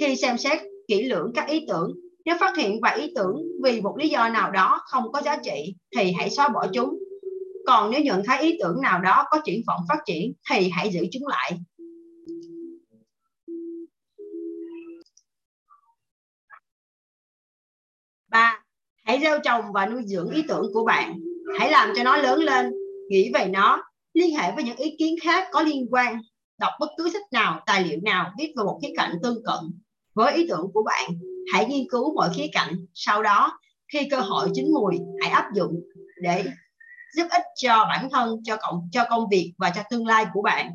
[0.00, 1.92] khi xem xét kỹ lưỡng các ý tưởng
[2.24, 5.36] nếu phát hiện và ý tưởng vì một lý do nào đó không có giá
[5.44, 6.98] trị, thì hãy xóa bỏ chúng.
[7.66, 10.90] Còn nếu nhận thấy ý tưởng nào đó có triển vọng phát triển, thì hãy
[10.90, 11.58] giữ chúng lại.
[18.28, 18.64] Ba,
[19.04, 21.18] hãy gieo trồng và nuôi dưỡng ý tưởng của bạn.
[21.58, 22.72] Hãy làm cho nó lớn lên,
[23.10, 23.82] nghĩ về nó,
[24.14, 26.20] liên hệ với những ý kiến khác có liên quan.
[26.58, 29.80] Đọc bất cứ sách nào, tài liệu nào, viết về một khía cạnh tương cận
[30.14, 31.10] với ý tưởng của bạn
[31.52, 33.58] hãy nghiên cứu mọi khía cạnh, sau đó,
[33.92, 35.80] khi cơ hội chín mùi, hãy áp dụng
[36.22, 36.44] để
[37.16, 40.42] giúp ích cho bản thân, cho cộng, cho công việc và cho tương lai của
[40.42, 40.70] bạn.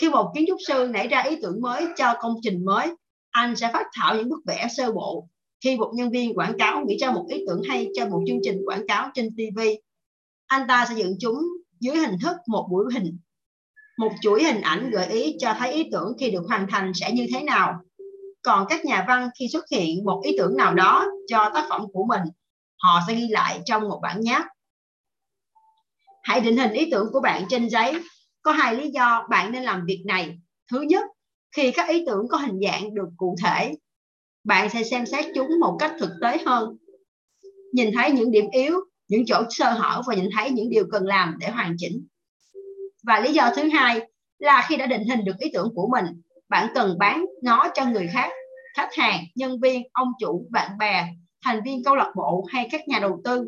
[0.00, 2.88] Khi một kiến trúc sư nảy ra ý tưởng mới cho công trình mới,
[3.30, 5.28] anh sẽ phát thảo những bức vẽ sơ bộ.
[5.64, 8.38] Khi một nhân viên quảng cáo nghĩ ra một ý tưởng hay cho một chương
[8.42, 9.60] trình quảng cáo trên TV
[10.46, 11.42] anh ta sẽ dựng chúng
[11.80, 13.18] dưới hình thức một buổi hình,
[13.98, 17.12] một chuỗi hình ảnh gợi ý cho thấy ý tưởng khi được hoàn thành sẽ
[17.12, 17.80] như thế nào
[18.44, 21.86] còn các nhà văn khi xuất hiện một ý tưởng nào đó cho tác phẩm
[21.92, 22.22] của mình,
[22.78, 24.46] họ sẽ ghi lại trong một bản nháp.
[26.22, 27.94] Hãy định hình ý tưởng của bạn trên giấy.
[28.42, 30.38] Có hai lý do bạn nên làm việc này.
[30.70, 31.04] Thứ nhất,
[31.56, 33.74] khi các ý tưởng có hình dạng được cụ thể,
[34.44, 36.76] bạn sẽ xem xét chúng một cách thực tế hơn.
[37.72, 41.06] Nhìn thấy những điểm yếu, những chỗ sơ hở và nhìn thấy những điều cần
[41.06, 42.06] làm để hoàn chỉnh.
[43.02, 44.00] Và lý do thứ hai
[44.38, 46.04] là khi đã định hình được ý tưởng của mình
[46.48, 48.30] bạn cần bán nó cho người khác,
[48.76, 51.06] khách hàng, nhân viên, ông chủ, bạn bè,
[51.44, 53.46] thành viên câu lạc bộ hay các nhà đầu tư.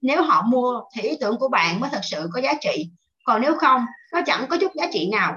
[0.00, 2.90] Nếu họ mua thì ý tưởng của bạn mới thật sự có giá trị.
[3.24, 5.36] Còn nếu không, nó chẳng có chút giá trị nào.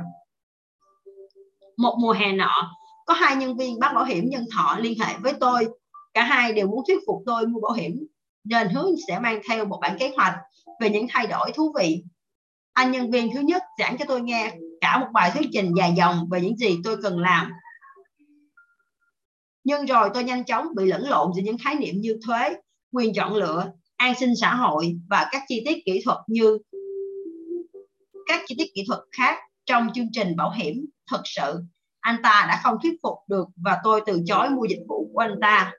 [1.77, 2.75] Một mùa hè nọ,
[3.05, 5.67] có hai nhân viên bán bảo hiểm nhân thọ liên hệ với tôi.
[6.13, 8.07] Cả hai đều muốn thuyết phục tôi mua bảo hiểm,
[8.43, 10.35] nên hướng sẽ mang theo một bản kế hoạch
[10.81, 12.03] về những thay đổi thú vị.
[12.73, 15.93] Anh nhân viên thứ nhất giảng cho tôi nghe cả một bài thuyết trình dài
[15.97, 17.51] dòng về những gì tôi cần làm.
[19.63, 22.53] Nhưng rồi tôi nhanh chóng bị lẫn lộn giữa những khái niệm như thuế,
[22.91, 26.57] quyền chọn lựa, an sinh xã hội và các chi tiết kỹ thuật như
[28.27, 31.61] các chi tiết kỹ thuật khác trong chương trình bảo hiểm thực sự.
[31.99, 35.19] Anh ta đã không thuyết phục được và tôi từ chối mua dịch vụ của
[35.19, 35.73] anh ta.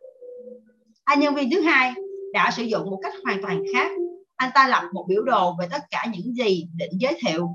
[1.05, 1.95] Anh nhân viên thứ hai
[2.33, 3.91] đã sử dụng một cách hoàn toàn khác.
[4.37, 7.49] Anh ta lập một biểu đồ về tất cả những gì định giới thiệu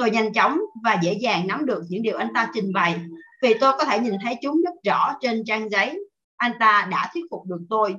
[0.00, 3.00] tôi nhanh chóng và dễ dàng nắm được những điều anh ta trình bày,
[3.42, 5.98] vì tôi có thể nhìn thấy chúng rất rõ trên trang giấy.
[6.36, 7.94] Anh ta đã thuyết phục được tôi.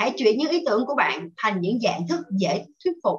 [0.00, 3.16] Hãy chuyển những ý tưởng của bạn thành những dạng thức dễ thuyết phục.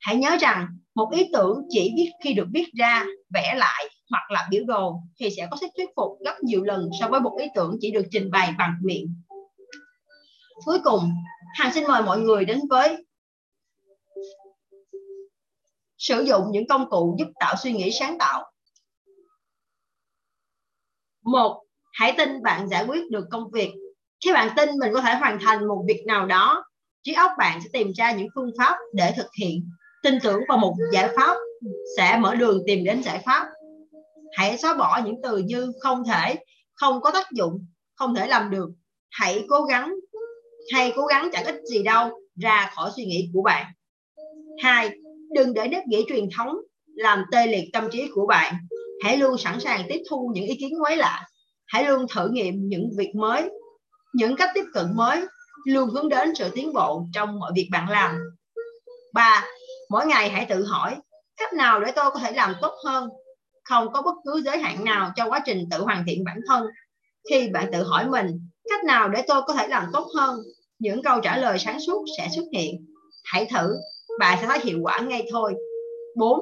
[0.00, 3.04] Hãy nhớ rằng, một ý tưởng chỉ biết khi được viết ra,
[3.34, 6.88] vẽ lại hoặc là biểu đồ thì sẽ có sức thuyết phục gấp nhiều lần
[7.00, 9.14] so với một ý tưởng chỉ được trình bày bằng miệng.
[10.64, 11.10] Cuối cùng,
[11.58, 13.04] hằng xin mời mọi người đến với
[16.04, 18.52] sử dụng những công cụ giúp tạo suy nghĩ sáng tạo.
[21.22, 23.72] Một, hãy tin bạn giải quyết được công việc.
[24.24, 26.64] Khi bạn tin mình có thể hoàn thành một việc nào đó,
[27.02, 29.70] trí óc bạn sẽ tìm ra những phương pháp để thực hiện.
[30.02, 31.36] Tin tưởng vào một giải pháp
[31.96, 33.48] sẽ mở đường tìm đến giải pháp.
[34.32, 36.36] Hãy xóa bỏ những từ như không thể,
[36.74, 38.68] không có tác dụng, không thể làm được.
[39.10, 39.94] Hãy cố gắng,
[40.72, 43.72] hay cố gắng chẳng ích gì đâu ra khỏi suy nghĩ của bạn.
[44.62, 44.90] Hai
[45.34, 46.56] đừng để nếp nghĩ truyền thống
[46.86, 48.54] làm tê liệt tâm trí của bạn.
[49.04, 51.26] Hãy luôn sẵn sàng tiếp thu những ý kiến mới lạ.
[51.66, 53.50] Hãy luôn thử nghiệm những việc mới,
[54.14, 55.20] những cách tiếp cận mới,
[55.66, 58.18] luôn hướng đến sự tiến bộ trong mọi việc bạn làm.
[59.14, 59.44] Ba,
[59.90, 60.96] mỗi ngày hãy tự hỏi,
[61.36, 63.08] cách nào để tôi có thể làm tốt hơn?
[63.64, 66.66] Không có bất cứ giới hạn nào cho quá trình tự hoàn thiện bản thân.
[67.30, 68.26] Khi bạn tự hỏi mình,
[68.70, 70.40] cách nào để tôi có thể làm tốt hơn?
[70.78, 72.86] Những câu trả lời sáng suốt sẽ xuất hiện.
[73.24, 73.74] Hãy thử
[74.18, 75.54] bạn sẽ thấy hiệu quả ngay thôi
[76.16, 76.40] 4.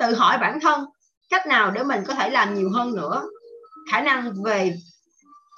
[0.00, 0.84] Tự hỏi bản thân
[1.30, 3.24] cách nào để mình có thể làm nhiều hơn nữa.
[3.92, 4.74] Khả năng về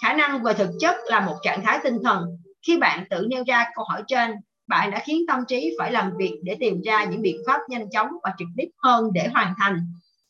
[0.03, 2.27] khả năng về thực chất là một trạng thái tinh thần.
[2.67, 4.31] Khi bạn tự nêu ra câu hỏi trên,
[4.69, 7.91] bạn đã khiến tâm trí phải làm việc để tìm ra những biện pháp nhanh
[7.91, 9.81] chóng và trực tiếp hơn để hoàn thành.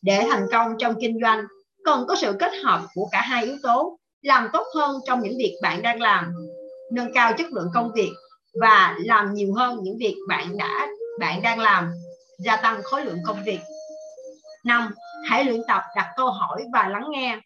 [0.03, 1.45] Để thành công trong kinh doanh,
[1.85, 5.39] cần có sự kết hợp của cả hai yếu tố, làm tốt hơn trong những
[5.39, 6.33] việc bạn đang làm,
[6.93, 8.13] nâng cao chất lượng công việc
[8.61, 10.89] và làm nhiều hơn những việc bạn đã
[11.21, 11.91] bạn đang làm
[12.39, 13.59] gia tăng khối lượng công việc
[14.65, 14.91] năm
[15.29, 17.41] hãy luyện tập đặt câu hỏi và lắng nghe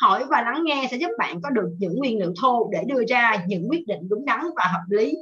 [0.00, 3.04] hỏi và lắng nghe sẽ giúp bạn có được những nguyên liệu thô để đưa
[3.08, 5.14] ra những quyết định đúng đắn và hợp lý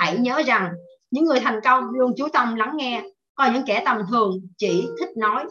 [0.00, 0.72] hãy nhớ rằng
[1.10, 3.02] những người thành công luôn chú tâm lắng nghe
[3.34, 5.44] còn những kẻ tầm thường chỉ thích nói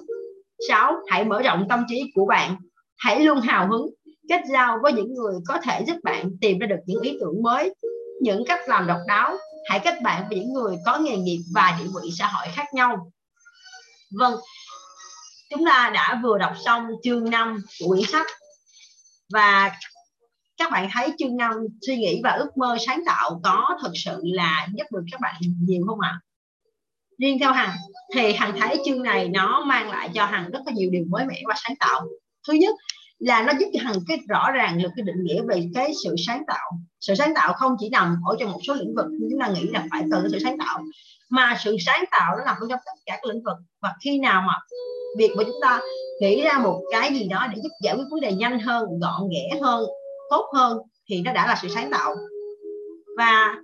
[0.67, 0.93] 6.
[1.07, 2.55] Hãy mở rộng tâm trí của bạn.
[2.97, 3.89] Hãy luôn hào hứng,
[4.29, 7.43] kết giao với những người có thể giúp bạn tìm ra được những ý tưởng
[7.43, 7.73] mới
[8.25, 9.37] những cách làm độc đáo
[9.69, 12.65] hãy kết bạn với những người có nghề nghiệp và địa vị xã hội khác
[12.73, 13.11] nhau
[14.11, 14.35] vâng
[15.49, 18.27] chúng ta đã vừa đọc xong chương 5 của quyển sách
[19.33, 19.71] và
[20.57, 21.53] các bạn thấy chương 5
[21.87, 25.35] suy nghĩ và ước mơ sáng tạo có thực sự là giúp được các bạn
[25.41, 26.19] nhiều không ạ?
[27.19, 27.75] Riêng theo Hằng,
[28.15, 31.25] thì Hằng thấy chương này nó mang lại cho Hằng rất là nhiều điều mới
[31.25, 32.07] mẻ và sáng tạo.
[32.47, 32.75] Thứ nhất
[33.19, 36.15] là nó giúp cho hằng cái rõ ràng được cái định nghĩa về cái sự
[36.27, 36.71] sáng tạo.
[37.01, 39.47] Sự sáng tạo không chỉ nằm ở trong một số lĩnh vực như chúng ta
[39.47, 40.83] nghĩ là phải từ sự sáng tạo.
[41.29, 43.57] Mà sự sáng tạo nó nằm trong tất cả các lĩnh vực.
[43.81, 44.53] Và khi nào mà
[45.17, 45.81] việc của chúng ta
[46.21, 49.29] nghĩ ra một cái gì đó để giúp giải quyết vấn đề nhanh hơn, gọn
[49.29, 49.85] ghẽ hơn,
[50.29, 50.77] tốt hơn,
[51.09, 52.15] thì nó đã là sự sáng tạo.
[53.17, 53.55] Và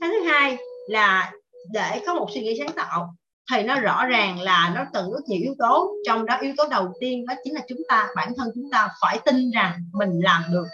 [0.00, 0.56] cái thứ hai
[0.88, 1.32] là
[1.72, 3.14] để có một suy nghĩ sáng tạo
[3.50, 5.94] thì nó rõ ràng là nó cần rất nhiều yếu tố.
[6.06, 8.88] Trong đó yếu tố đầu tiên đó chính là chúng ta, bản thân chúng ta
[9.00, 10.66] phải tin rằng mình làm được.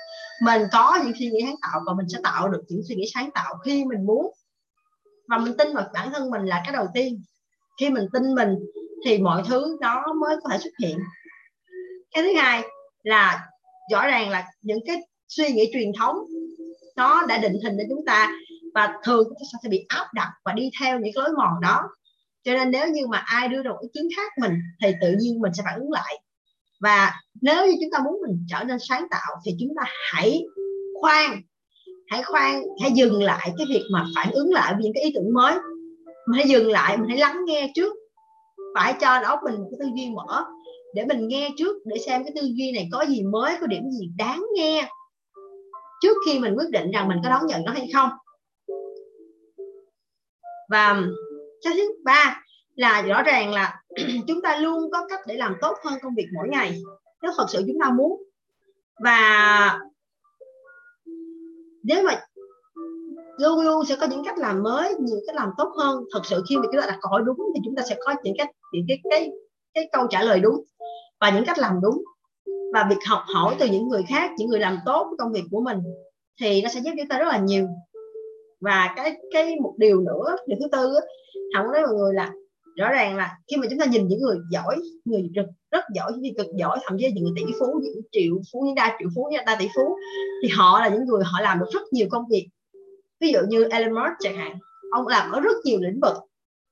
[0.43, 3.05] Mình có những suy nghĩ sáng tạo và mình sẽ tạo được những suy nghĩ
[3.15, 4.33] sáng tạo khi mình muốn.
[5.29, 7.23] Và mình tin vào bản thân mình là cái đầu tiên.
[7.81, 8.55] Khi mình tin mình
[9.05, 10.99] thì mọi thứ đó mới có thể xuất hiện.
[12.15, 12.63] Cái thứ hai
[13.03, 13.47] là
[13.93, 14.97] rõ ràng là những cái
[15.29, 16.17] suy nghĩ truyền thống,
[16.97, 18.33] nó đã định hình cho chúng ta
[18.75, 21.61] và thường chúng ta sẽ bị áp đặt và đi theo những cái lối mòn
[21.63, 21.83] đó
[22.47, 25.15] cho nên nếu như mà ai đưa ra một ý kiến khác mình, thì tự
[25.21, 26.21] nhiên mình sẽ phản ứng lại.
[26.81, 29.83] Và nếu như chúng ta muốn mình trở nên sáng tạo, thì chúng ta
[30.13, 30.45] hãy
[31.01, 31.41] khoan
[32.07, 35.13] hãy khoan, hãy dừng lại cái việc mà phản ứng lại với những cái ý
[35.15, 35.55] tưởng mới.
[36.27, 37.95] Mình hãy dừng lại, mình hãy lắng nghe trước.
[38.75, 40.45] Phải cho đó mình cái tư duy mở,
[40.95, 43.91] để mình nghe trước, để xem cái tư duy này có gì mới, có điểm
[43.91, 44.89] gì đáng nghe.
[46.03, 48.09] Trước khi mình quyết định rằng mình có đón nhận nó hay không.
[50.69, 51.03] Và
[51.65, 52.43] cái thứ ba
[52.75, 53.81] là rõ ràng là
[54.29, 56.81] chúng ta luôn có cách để làm tốt hơn công việc mỗi ngày,
[57.23, 58.23] nếu thật sự chúng ta muốn.
[59.05, 59.79] Và
[61.83, 62.21] nếu mà
[63.39, 66.45] luôn luôn sẽ có những cách làm mới, nhiều cách làm tốt hơn, thật sự
[66.49, 68.49] khi mà chúng ta đặt câu hỏi đúng thì chúng ta sẽ có những cách,
[68.73, 69.31] những cái cái
[69.75, 70.65] cái câu trả lời đúng
[71.21, 72.05] và những cách làm đúng.
[72.73, 75.61] Và việc học hỏi từ những người khác, những người làm tốt công việc của
[75.61, 75.79] mình
[76.41, 77.69] thì nó sẽ giúp chúng ta rất là nhiều
[78.61, 80.95] và cái cái một điều nữa điều thứ tư
[81.55, 82.33] hồng nói mọi người là
[82.77, 86.13] rõ ràng là khi mà chúng ta nhìn những người giỏi người rất, rất giỏi
[86.13, 89.09] người cực giỏi thậm chí những người tỷ phú những triệu phú những đa triệu
[89.15, 89.97] phú những đa tỷ phú
[90.43, 92.49] thì họ là những người họ làm được rất nhiều công việc.
[93.21, 94.59] Ví dụ như Elon Musk chẳng hạn
[94.93, 96.17] ông làm ở rất nhiều lĩnh vực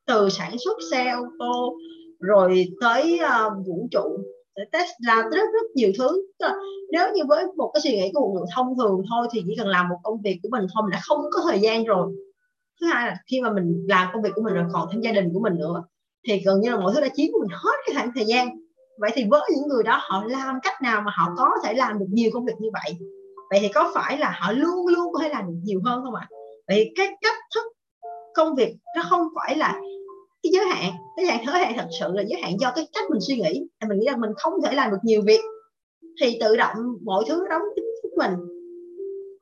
[0.06, 1.76] từ sản xuất xe ô tô
[2.20, 4.18] rồi tới uh, vũ trụ
[4.98, 6.26] làm rất rất nhiều thứ.
[6.92, 9.54] Nếu như với một cái suy nghĩ của một người thông thường thôi thì chỉ
[9.58, 12.12] cần làm một công việc của mình thôi, mình đã không có thời gian rồi.
[12.80, 15.12] Thứ hai là khi mà mình làm công việc của mình rồi còn thêm gia
[15.12, 15.82] đình của mình nữa,
[16.28, 18.48] thì gần như là mọi thứ đã chiếm của mình hết cái khoảng thời gian.
[18.98, 21.98] Vậy thì với những người đó, họ làm cách nào mà họ có thể làm
[21.98, 22.98] được nhiều công việc như vậy?
[23.50, 26.14] Vậy thì có phải là họ luôn luôn có thể làm được nhiều hơn không
[26.14, 26.28] ạ?
[26.68, 27.64] Vậy cái cách thức
[28.34, 29.80] công việc nó không phải là
[30.54, 30.92] giới hạn.
[31.16, 33.66] Cái hạn giới hạn thật sự là giới hạn do cái cách mình suy nghĩ.
[33.88, 35.40] Mình nghĩ là mình không thể làm được nhiều việc.
[36.20, 38.32] Thì tự động mọi thứ nó đóng kín thức mình.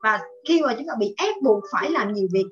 [0.03, 2.45] Và khi mà chúng ta bị ép buộc phải làm nhiều việc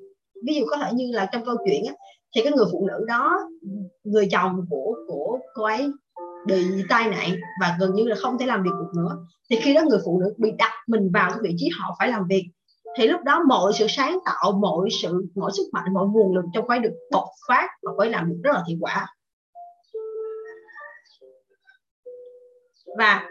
[0.46, 1.94] ví dụ có thể như là trong câu chuyện á,
[2.34, 3.38] thì cái người phụ nữ đó
[4.04, 5.90] người chồng của của cô ấy
[6.46, 9.16] bị tai nạn và gần như là không thể làm việc được nữa.
[9.50, 12.08] Thì khi đó người phụ nữ bị đặt mình vào cái vị trí họ phải
[12.08, 12.44] làm việc
[12.98, 16.44] thì lúc đó mọi sự sáng tạo, mọi sự, mọi sức mạnh, mọi nguồn lực
[16.54, 19.06] trong phải được bộc phát và phải làm được rất là hiệu quả.
[22.98, 23.28] Và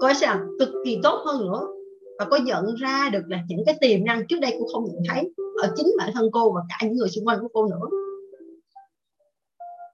[0.00, 1.66] coi sẽ làm cực kỳ tốt hơn nữa
[2.18, 5.02] và có nhận ra được là những cái tiềm năng trước đây cô không nhận
[5.08, 5.32] thấy
[5.62, 7.88] ở chính bản thân cô và cả những người xung quanh của cô nữa.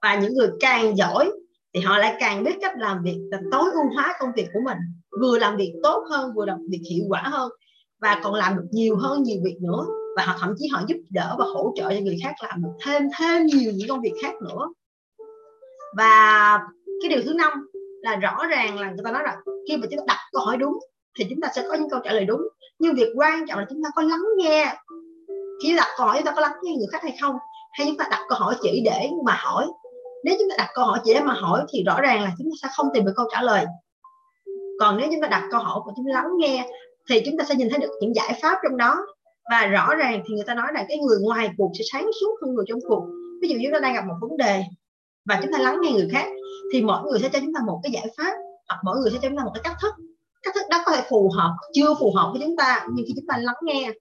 [0.01, 1.31] Và những người càng giỏi
[1.73, 4.59] thì họ lại càng biết cách làm việc làm tối ưu hóa công việc của
[4.65, 4.77] mình,
[5.21, 7.51] vừa làm việc tốt hơn, vừa làm việc hiệu quả hơn
[8.01, 9.85] và còn làm được nhiều hơn nhiều việc nữa
[10.17, 12.69] và họ thậm chí họ giúp đỡ và hỗ trợ cho người khác làm được
[12.85, 14.67] thêm thêm nhiều những công việc khác nữa
[15.97, 16.59] và
[17.01, 17.67] cái điều thứ năm
[18.01, 19.37] là rõ ràng là người ta nói là
[19.67, 20.79] khi mà chúng ta đặt câu hỏi đúng
[21.17, 22.41] thì chúng ta sẽ có những câu trả lời đúng
[22.79, 24.75] nhưng việc quan trọng là chúng ta có lắng nghe
[25.63, 27.35] khi đặt câu hỏi chúng ta có lắng nghe người khác hay không
[27.71, 29.67] hay chúng ta đặt câu hỏi chỉ để mà hỏi
[30.23, 32.47] nếu chúng ta đặt câu hỏi chỉ để mà hỏi thì rõ ràng là chúng
[32.47, 33.65] ta sẽ không tìm được câu trả lời
[34.79, 36.69] còn nếu chúng ta đặt câu hỏi và chúng ta lắng nghe
[37.09, 39.05] thì chúng ta sẽ nhìn thấy được những giải pháp trong đó.
[39.51, 42.37] Và rõ ràng thì người ta nói là cái người ngoài cuộc sẽ sáng suốt
[42.41, 43.03] hơn người trong cuộc.
[43.41, 44.63] Ví dụ chúng ta đang gặp một vấn đề
[45.25, 46.27] và chúng ta lắng nghe người khác,
[46.73, 48.33] thì mỗi người sẽ cho chúng ta một cái giải pháp,
[48.67, 49.93] hoặc mỗi người sẽ cho chúng ta một cái cách thức.
[50.43, 53.13] Cách thức đó có thể phù hợp, chưa phù hợp với chúng ta, nhưng khi
[53.15, 53.91] chúng ta lắng nghe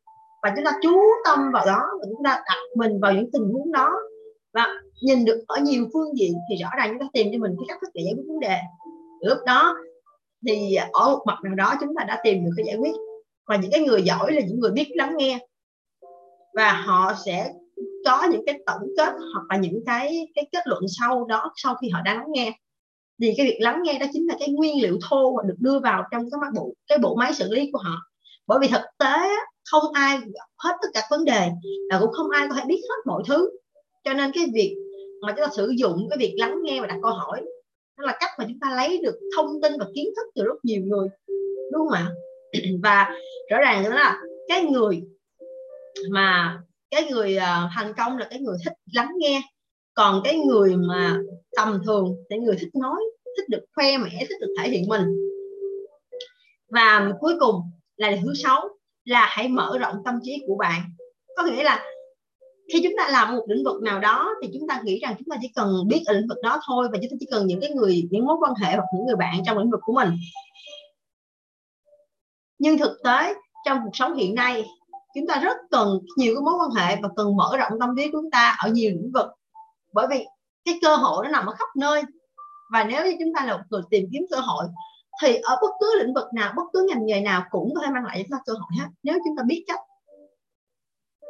[0.43, 3.43] và chúng ta chú tâm vào đó, và chúng ta đặt mình vào những tình
[3.53, 3.91] huống đó
[4.55, 4.67] và
[5.03, 7.65] nhìn được ở nhiều phương diện, thì rõ ràng chúng ta tìm cho mình cái
[7.69, 8.59] cách thức để giải quyết vấn đề.
[9.21, 9.77] Lúc đó
[10.47, 12.93] thì ở một mặt nào đó chúng ta đã tìm được cái giải quyết.
[13.47, 15.39] Và những cái người giỏi là những người biết lắng nghe.
[16.55, 17.53] Và họ sẽ
[18.05, 21.75] có những cái tổng kết hoặc là những cái cái kết luận sau đó, sau
[21.75, 22.53] khi họ đã lắng nghe.
[23.23, 25.81] Thì cái việc lắng nghe đó chính là cái nguyên liệu thô và được đưa
[25.81, 27.97] vào trong cái bộ cái bộ máy xử lý của họ.
[28.47, 29.29] Bởi vì thực tế
[29.71, 30.19] không ai
[30.57, 31.49] hết tất cả vấn đề
[31.91, 33.51] và cũng không ai có thể biết hết mọi thứ.
[34.05, 34.77] Cho nên cái việc
[35.23, 37.45] mà chúng ta sử dụng cái việc lắng nghe và đặt câu hỏi
[37.99, 40.65] đó là cách mà chúng ta lấy được thông tin và kiến thức từ rất
[40.65, 41.09] nhiều người
[41.73, 42.11] đúng không ạ?
[42.83, 43.15] Và
[43.51, 45.03] rõ ràng đó là cái người
[46.11, 46.59] mà
[46.91, 49.43] cái người uh, thành công là cái người thích lắng nghe.
[49.95, 51.19] Còn cái người mà
[51.57, 53.01] tầm thường thì người thích nói
[53.37, 55.03] thích được khoe mẽ thích được thể hiện mình.
[56.71, 57.61] Và cuối cùng
[57.97, 58.69] là điều thứ sáu
[59.05, 60.81] là hãy mở rộng tâm trí của bạn.
[61.37, 61.85] Có nghĩa là
[62.73, 65.29] khi chúng ta làm một lĩnh vực nào đó thì chúng ta nghĩ rằng chúng
[65.31, 67.61] ta chỉ cần biết ở lĩnh vực đó thôi và chúng ta chỉ cần những
[67.61, 70.17] cái người, những mối quan hệ hoặc những người bạn trong lĩnh vực của mình.
[72.59, 73.35] Nhưng thực tế,
[73.67, 74.65] trong cuộc sống hiện nay,
[75.15, 78.11] chúng ta rất cần nhiều cái mối quan hệ và cần mở rộng tâm trí
[78.11, 79.27] của chúng ta ở nhiều lĩnh vực.
[79.93, 80.27] Bởi vì
[80.65, 82.03] cái cơ hội nó nằm ở khắp nơi.
[82.73, 84.65] Và nếu như chúng ta là một người tìm kiếm cơ hội,
[85.23, 87.93] thì ở bất cứ lĩnh vực nào, bất cứ ngành nghề nào cũng có thể
[87.93, 88.87] mang lại cho chúng ta cơ hội hết.
[89.03, 89.81] Nếu chúng ta biết cách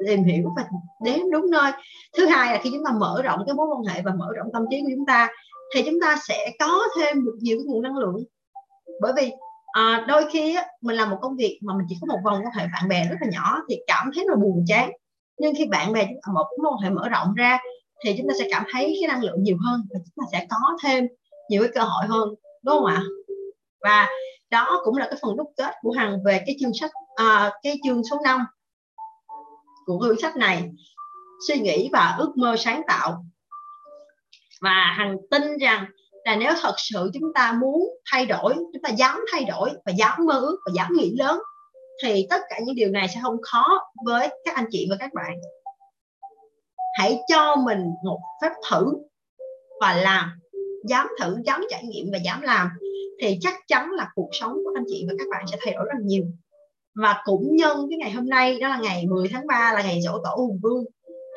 [0.07, 0.65] tìm hiểu và
[1.05, 1.73] đến đúng nơi.
[2.17, 4.47] Thứ hai là khi chúng ta mở rộng cái mối quan hệ và mở rộng
[4.53, 5.29] tâm trí của chúng ta
[5.75, 8.25] thì chúng ta sẽ có thêm được nhiều cái nguồn năng lượng.
[9.01, 9.33] Bởi vì
[9.73, 12.35] à, đôi khi á, mình làm một công việc mà mình chỉ có một vòng
[12.45, 14.91] quan hệ bạn bè rất là nhỏ thì cảm thấy là buồn chán.
[15.39, 17.59] Nhưng khi bạn bè chúng ta một mối quan hệ mở rộng ra
[18.05, 20.47] thì chúng ta sẽ cảm thấy cái năng lượng nhiều hơn và chúng ta sẽ
[20.51, 21.07] có thêm
[21.49, 22.29] nhiều cái cơ hội hơn
[22.65, 23.03] đúng không ạ?
[23.83, 24.09] Và
[24.51, 27.79] đó cũng là cái phần đúc kết của hằng về cái chương sách à, cái
[27.85, 28.41] chương số 5
[29.89, 30.71] của quyển sách này.
[31.49, 33.25] Suy nghĩ và ước mơ sáng tạo.
[34.61, 35.87] Và hằng tin rằng
[36.25, 39.93] là nếu thật sự chúng ta muốn thay đổi, chúng ta dám thay đổi và
[39.93, 41.39] dám mơ ước và dám nghĩ lớn,
[42.05, 45.11] thì tất cả những điều này sẽ không khó với các anh chị và các
[45.15, 45.37] bạn.
[46.99, 48.87] Hãy cho mình một phép thử
[49.81, 50.31] và làm.
[50.89, 52.69] Dám thử, dám trải nghiệm và dám làm,
[53.23, 55.85] thì chắc chắn là cuộc sống của anh chị và các bạn sẽ thay đổi
[55.85, 56.25] rất là nhiều
[57.03, 60.01] và cũng nhân cái ngày hôm nay đó là ngày 10 tháng 3 là ngày
[60.03, 60.85] dỗ tổ hùng vương.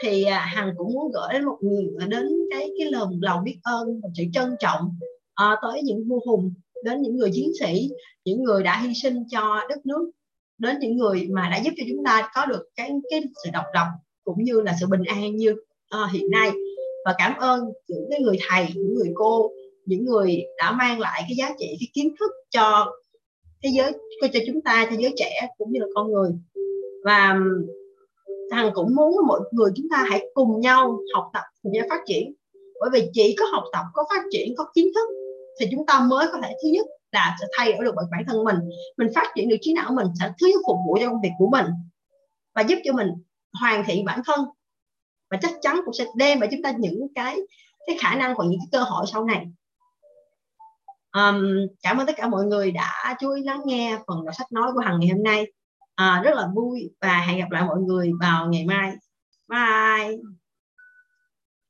[0.03, 3.57] Thì à, hằng cũng muốn gửi đến một người đến cái cái lòng lòng biết
[3.63, 4.95] ơn và sự trân trọng
[5.33, 6.53] à, tới những vua hùng
[6.83, 7.89] đến những người chiến sĩ
[8.25, 10.11] những người đã hy sinh cho đất nước
[10.57, 13.65] đến những người mà đã giúp cho chúng ta có được cái cái sự độc
[13.73, 13.87] lập
[14.23, 16.51] cũng như là sự bình an như uh, hiện nay.
[17.05, 19.51] Và cảm ơn những cái người thầy những người cô
[19.85, 22.91] những người đã mang lại cái giá trị cái kiến thức cho
[23.63, 23.91] thế giới
[24.33, 26.31] cho chúng ta, thế giới trẻ cũng như là con người.
[27.05, 27.39] Và
[28.51, 32.01] thằng cũng muốn mọi người chúng ta hãy cùng nhau học tập cùng nhau phát
[32.05, 32.33] triển.
[32.79, 35.09] Bởi vì chỉ có học tập, có phát triển, có kiến thức
[35.59, 38.43] thì chúng ta mới có thể, thứ nhất là sẽ thay đổi được bản thân
[38.43, 38.55] mình.
[38.97, 41.31] Mình phát triển được trí não mình sẽ thứ nhất phục vụ cho công việc
[41.37, 41.65] của mình
[42.55, 43.07] và giúp cho mình
[43.61, 44.45] hoàn thiện bản thân.
[45.31, 47.37] Và chắc chắn cũng sẽ đem lại chúng ta những cái
[47.87, 49.45] cái khả năng và những cái cơ hội sau này
[51.11, 51.43] um,
[51.83, 54.71] cảm ơn tất cả mọi người đã chú ý lắng nghe phần đọc sách nói
[54.73, 55.51] của hằng ngày hôm nay.
[55.95, 58.93] À, rất là vui và hẹn gặp lại mọi người vào ngày mai.
[59.47, 60.17] Bye.